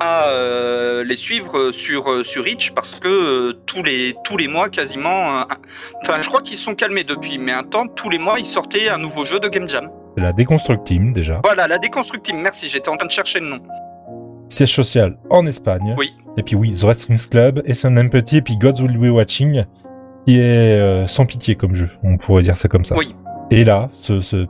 [0.03, 4.49] à euh, les suivre sur, euh, sur Itch parce que euh, tous, les, tous les
[4.49, 5.45] mois quasiment...
[6.03, 8.47] Enfin, je crois qu'ils se sont calmés depuis, mais un temps, tous les mois, ils
[8.47, 9.89] sortaient un nouveau jeu de Game Jam.
[10.17, 11.41] La Deconstruct Team, déjà.
[11.45, 13.61] Voilà, la Déconstructive, merci, j'étais en train de chercher le nom.
[14.49, 15.95] Siège social en Espagne.
[15.97, 16.13] Oui.
[16.37, 19.11] Et puis oui, The Red Strings Club, et son Empty, et puis Gods Will Be
[19.15, 19.65] Watching,
[20.27, 22.97] qui est euh, sans pitié comme jeu, on pourrait dire ça comme ça.
[22.97, 23.15] Oui.
[23.51, 24.47] Et là, ce, ce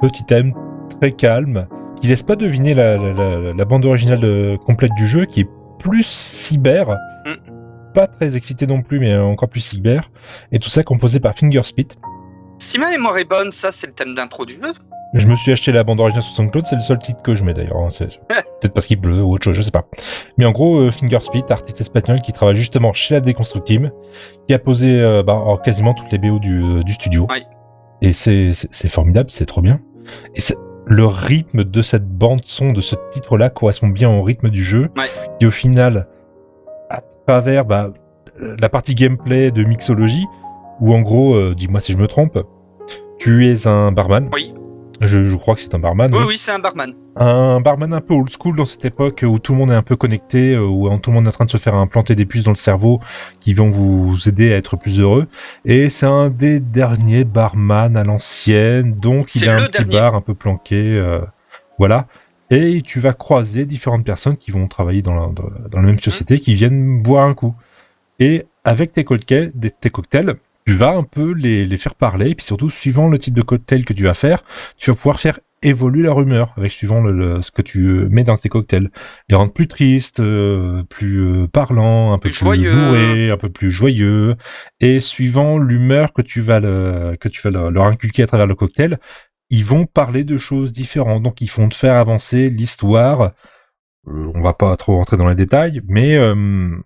[0.00, 0.54] petit thème
[1.00, 1.66] très calme,
[2.00, 5.40] qui laisse pas deviner la, la- la- la bande originale de- complète du jeu, qui
[5.40, 7.92] est plus cyber, Mm.
[7.94, 10.10] pas très excité non plus, mais encore plus cyber,
[10.52, 11.88] et tout ça composé par Fingerspit.
[12.58, 14.72] Si ma mémoire est bonne, ça c'est le thème d'intro du jeu.
[15.14, 17.44] Je me suis acheté la bande originale sur SoundCloud, c'est le seul titre que je
[17.44, 17.76] mets d'ailleurs.
[17.76, 17.88] hein,
[18.60, 19.84] Peut-être parce qu'il pleut ou autre chose, je sais pas.
[20.36, 23.90] Mais en gros, euh, Fingerspit, artiste espagnol qui travaille justement chez la Deconstruct Team,
[24.48, 27.26] qui a posé euh, bah, en quasiment toutes les BO du, euh, du studio.
[27.30, 27.44] Ouais.
[28.02, 28.52] Et c'est
[28.88, 29.80] formidable, c'est trop bien.
[30.34, 30.40] Et
[30.86, 34.88] le rythme de cette bande son, de ce titre-là, correspond bien au rythme du jeu,
[34.96, 35.04] Ouais.
[35.38, 36.06] qui au final,
[36.90, 37.92] à travers bah,
[38.38, 40.26] la partie gameplay de mixologie,
[40.80, 42.38] où en gros, euh, dis-moi si je me trompe,
[43.18, 44.28] tu es un barman.
[44.32, 44.54] Oui.
[45.00, 46.08] Je, je crois que c'est un barman.
[46.12, 46.24] Oui, oui.
[46.28, 46.94] oui, c'est un barman.
[47.16, 49.82] Un barman un peu old school dans cette époque où tout le monde est un
[49.82, 52.26] peu connecté, euh, où tout le monde est en train de se faire implanter des
[52.26, 53.00] puces dans le cerveau
[53.40, 55.26] qui vont vous aider à être plus heureux.
[55.64, 59.94] Et c'est un des derniers barman à l'ancienne, donc il a un petit dernier.
[59.94, 61.20] bar un peu planqué, euh,
[61.78, 62.06] voilà.
[62.50, 66.00] Et tu vas croiser différentes personnes qui vont travailler dans la, dans, dans la même
[66.00, 67.54] société, qui viennent boire un coup.
[68.18, 70.36] Et avec tes cocktails, tes cocktails,
[70.66, 73.42] tu vas un peu les, les faire parler, et puis surtout, suivant le type de
[73.42, 74.42] cocktail que tu vas faire,
[74.76, 78.08] tu vas pouvoir faire évoluer leur humeur avec suivant le, le- ce que tu euh,
[78.10, 78.90] mets dans tes cocktails.
[79.28, 82.44] Les rendre plus tristes, euh, plus euh, parlants, un peu Plus plus
[82.86, 84.36] bourrés, un peu plus joyeux.
[84.80, 88.46] Et suivant l'humeur que tu vas le, que tu vas leur, leur inculquer à travers
[88.46, 88.98] le cocktail,
[89.50, 91.22] ils vont parler de choses différentes.
[91.22, 93.32] Donc ils vont te faire avancer l'histoire.
[94.08, 96.76] Euh, on va pas trop rentrer dans les détails, mais euh,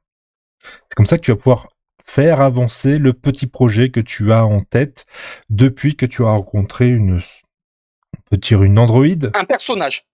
[0.63, 1.69] c'est comme ça que tu vas pouvoir
[2.11, 5.07] faire avancer le petit projet que tu as en tête
[5.49, 9.31] depuis que tu as rencontré une, on peut dire une androïde.
[9.35, 10.07] Un personnage.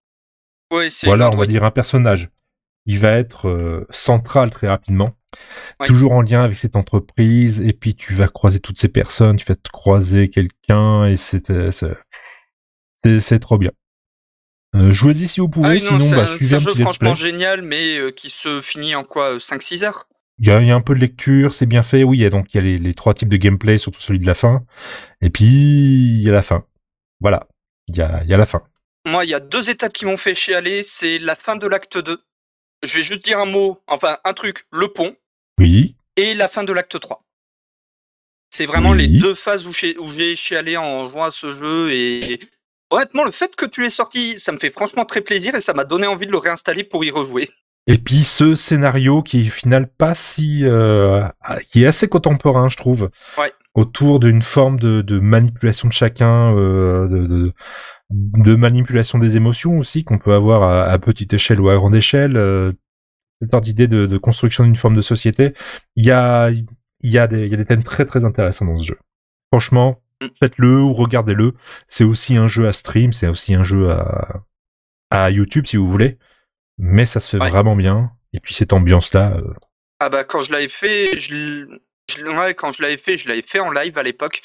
[0.71, 2.29] Oui, c'est Voilà, on va dire un personnage.
[2.85, 5.15] Il va être euh, central très rapidement.
[5.79, 5.87] Ouais.
[5.87, 9.45] Toujours en lien avec cette entreprise, et puis tu vas croiser toutes ces personnes, tu
[9.45, 13.71] vas te croiser quelqu'un, et c'est euh, c'est- trop bien.
[14.75, 16.59] Euh, Jouez-y si vous pouvez, Ah oui, non, sinon c'est bah, un, suivez un un
[16.59, 20.05] jeu franchement génial, mais euh, qui se finit en quoi 5-6 heures?
[20.39, 22.03] Il y, a, il y a un peu de lecture, c'est bien fait.
[22.03, 23.99] Oui, il y a donc il y a les, les trois types de gameplay, surtout
[24.01, 24.63] celui de la fin.
[25.21, 26.65] Et puis il y a la fin.
[27.19, 27.47] Voilà,
[27.87, 28.61] il y a, il y a la fin.
[29.07, 30.83] Moi, il y a deux étapes qui m'ont fait chialer.
[30.83, 32.19] C'est la fin de l'acte 2.
[32.83, 35.15] Je vais juste dire un mot, enfin un truc, le pont,
[35.59, 37.23] Oui, et la fin de l'acte 3.
[38.51, 38.97] C'est vraiment Oui.
[38.99, 42.39] les deux phases où j'ai où j'ai chialé en jouant à ce jeu et
[42.91, 45.73] honnêtement le fait que tu l'aies sorti, ça me fait franchement très plaisir et ça
[45.73, 47.49] m'a donné envie de le réinstaller pour y rejouer.
[47.87, 51.25] Et puis ce scénario qui est final pas si, euh,
[51.71, 53.51] qui est assez contemporain, je trouve, Ouais.
[53.75, 57.53] autour d'une forme de, de manipulation de chacun, euh, de, de,
[58.09, 61.95] de manipulation des émotions aussi qu'on peut avoir à, à petite échelle ou à grande
[61.95, 62.35] échelle.
[62.37, 62.73] Euh,
[63.41, 65.53] cette sorte d'idée de, de construction d'une forme de société.
[65.95, 66.65] Il y a, il
[67.03, 68.97] y a des, il y a des thèmes très très intéressants dans ce jeu.
[69.51, 70.25] Franchement, Mm.
[70.39, 71.53] faites-le ou regardez-le.
[71.87, 74.41] C'est aussi un jeu à stream, c'est aussi un jeu à,
[75.11, 76.17] à YouTube si vous voulez
[76.77, 77.49] mais ça se fait Ouais.
[77.49, 78.11] vraiment bien.
[78.33, 79.53] Et puis cette ambiance-là, euh,
[79.99, 83.17] Ah bah quand je l'avais fait, je, l- je l- ouais, quand je l'avais fait,
[83.17, 84.41] je l'avais fait en live à l'époque.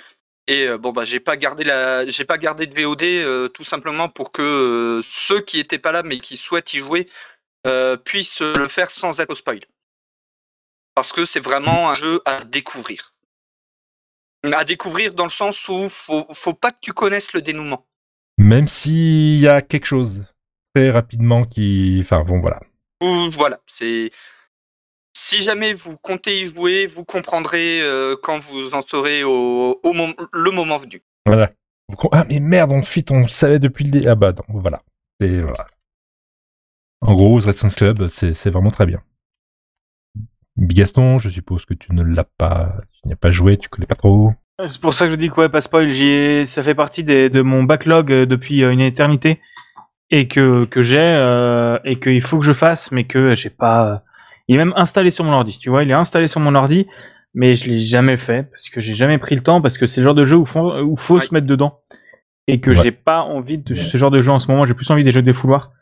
[0.48, 3.62] Et euh, bon bah j'ai pas gardé la, j'ai pas gardé de VOD euh, tout
[3.62, 7.08] simplement pour que ceux qui étaient pas là mais qui souhaitent y jouer
[8.04, 9.60] puissent le faire sans être au spoil.
[10.94, 13.14] Parce que c'est vraiment un jeu à découvrir.
[14.52, 17.86] À découvrir dans le sens où faut, faut pas que tu connaisses le dénouement.
[18.38, 20.24] même s'il y a quelque chose
[20.74, 21.98] très rapidement qui...
[22.00, 22.60] Enfin bon voilà.
[23.02, 24.10] Ou voilà, c'est
[25.14, 29.92] si jamais vous comptez y jouer, vous comprendrez euh, quand vous en serez au, au
[29.92, 31.02] mom- le moment venu.
[31.26, 31.52] voilà.
[32.12, 34.08] Ah mais merde, on fuit, on le savait depuis le début.
[34.08, 34.82] Ah bah non, voilà.
[35.20, 35.40] C'est...
[35.40, 35.66] Voilà.
[37.00, 39.02] En gros, The Resistance Club, c'est vraiment très bien.
[40.56, 42.76] Bigaston, je suppose que tu ne l'as pas...
[42.92, 44.32] Tu n'y as pas joué, tu connais pas trop.
[44.68, 45.90] C'est pour ça que je dis que ouais, pas spoil.
[45.90, 49.40] J'y ai- ça fait partie des, de mon backlog euh, depuis euh, une éternité
[50.12, 53.86] et que que j'ai euh, et qu'il faut que je fasse, mais que j'ai pas.
[53.92, 53.96] euh,
[54.46, 55.58] Il est même installé sur mon ordi.
[55.58, 56.86] Tu vois, il est installé sur mon ordi,
[57.34, 60.00] mais je l'ai jamais fait parce que j'ai jamais pris le temps parce que c'est
[60.00, 61.20] le genre de jeu où faut, où faut Ouais.
[61.22, 61.80] se mettre dedans
[62.46, 62.76] et que Ouais.
[62.82, 64.66] j'ai pas envie de ce genre de jeu en ce moment.
[64.66, 65.72] J'ai plus envie des jeux de fouloir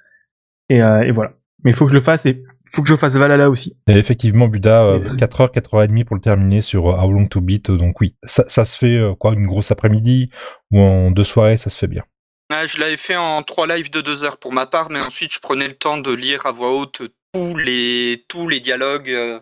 [0.68, 1.32] et, euh, et voilà.
[1.64, 2.42] Mais il faut que je le fasse et
[2.72, 3.76] faut que je fasse Valhalla aussi.
[3.88, 7.26] Et effectivement, Buda, euh, Et très- 4h, 4h30 pour le terminer sur euh, How Long
[7.26, 7.68] to Beat.
[7.70, 10.30] euh, Donc oui, ça, ça se fait euh, quoi, une grosse après-midi
[10.70, 12.02] ou en deux soirées, ça se fait bien.
[12.50, 15.32] Ah, je l'avais fait en trois lives de deux heures pour ma part, mais ensuite
[15.32, 17.02] je prenais le temps de lire à voix haute
[17.32, 19.38] tous les, tous les dialogues euh,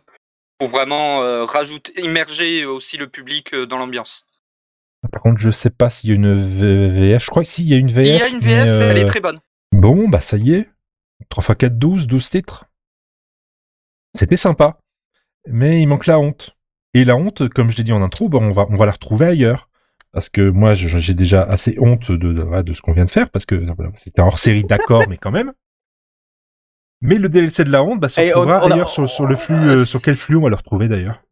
[0.59, 4.27] pour vraiment euh, rajouter, immerger aussi le public euh, dans l'ambiance.
[5.11, 7.25] Par contre, je sais pas s'il y a une V- VF.
[7.25, 8.07] Je crois que si, il y a une VF.
[8.07, 9.39] Il y a une VF, mais, elle est très bonne.
[9.73, 10.69] Bon, bah ça y est.
[11.31, 12.65] 3 x 4, 12, 12 titres.
[14.15, 14.79] C'était sympa.
[15.47, 16.57] Mais il manque la honte.
[16.95, 18.93] Et la honte, comme je l'ai dit en intro, bah, on, va, on va la
[18.93, 19.69] retrouver ailleurs.
[20.13, 23.11] Parce que moi, j'ai déjà assez honte de, de, voilà, de ce qu'on vient de
[23.11, 25.53] faire, parce que voilà, c'était hors série, d'accord, mais quand même.
[27.03, 29.27] Mais le DLC de la honte, bah, se on- retrouvera on a- ailleurs sur, sur
[29.27, 29.55] le flux.
[29.55, 31.23] on- euh, sur quel flux on va le retrouver d'ailleurs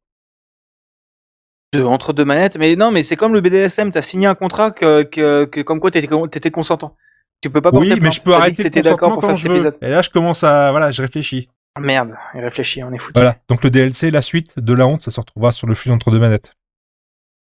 [1.85, 2.57] entre deux manettes.
[2.57, 5.79] Mais non, mais c'est comme le BDSM, t'as signé un contrat que, que, que comme
[5.81, 6.97] quoi t'étais, consentant.
[7.43, 9.37] Tu peux pas porter Oui, mais plainte, je peux arrêter le consentement pour quand faire
[9.37, 9.55] je veux.
[9.57, 9.77] épisode.
[9.83, 11.51] Et là, je commence à, voilà, je réfléchis.
[11.79, 13.13] Merde, il réfléchit, on est foutu.
[13.15, 13.37] Voilà.
[13.51, 16.11] Donc le DLC, la suite de la honte, ça se retrouvera sur le flux entre
[16.11, 16.55] deux manettes.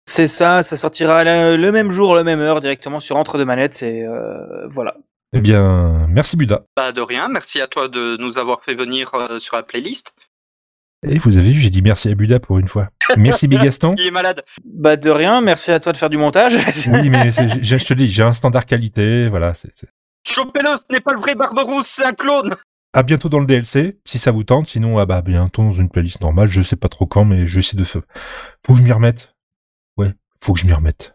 [0.08, 3.46] C'est ça, ça sortira le, le même jour, la même heure, directement sur entre deux
[3.46, 3.82] manettes.
[3.84, 4.96] Et euh, voilà.
[5.34, 6.60] Eh bien, merci Buda.
[6.76, 10.14] Pas de rien, merci à toi de nous avoir fait venir euh, sur la playlist.
[11.08, 12.90] Et vous avez vu, j'ai dit merci à Buda pour une fois.
[13.18, 13.96] Merci Bigaston.
[14.00, 14.44] Il est malade.
[14.64, 16.56] Bah de rien, merci à toi de faire du montage.
[16.88, 19.54] Oui, mais je te dis, j'ai un standard qualité, voilà.
[20.26, 22.56] Chopez-le, ce n'est pas le vrai Barberousse, c'est un clone
[22.94, 24.68] À bientôt dans le DLC, si ça vous tente.
[24.68, 26.48] Sinon, ah bah bientôt dans une playlist normale.
[26.48, 27.84] Je sais pas trop quand, mais je vais essayer de.
[27.84, 28.02] Faut
[28.70, 29.35] que je m'y remette.
[29.98, 31.15] Ouais, faut que je m'y remette.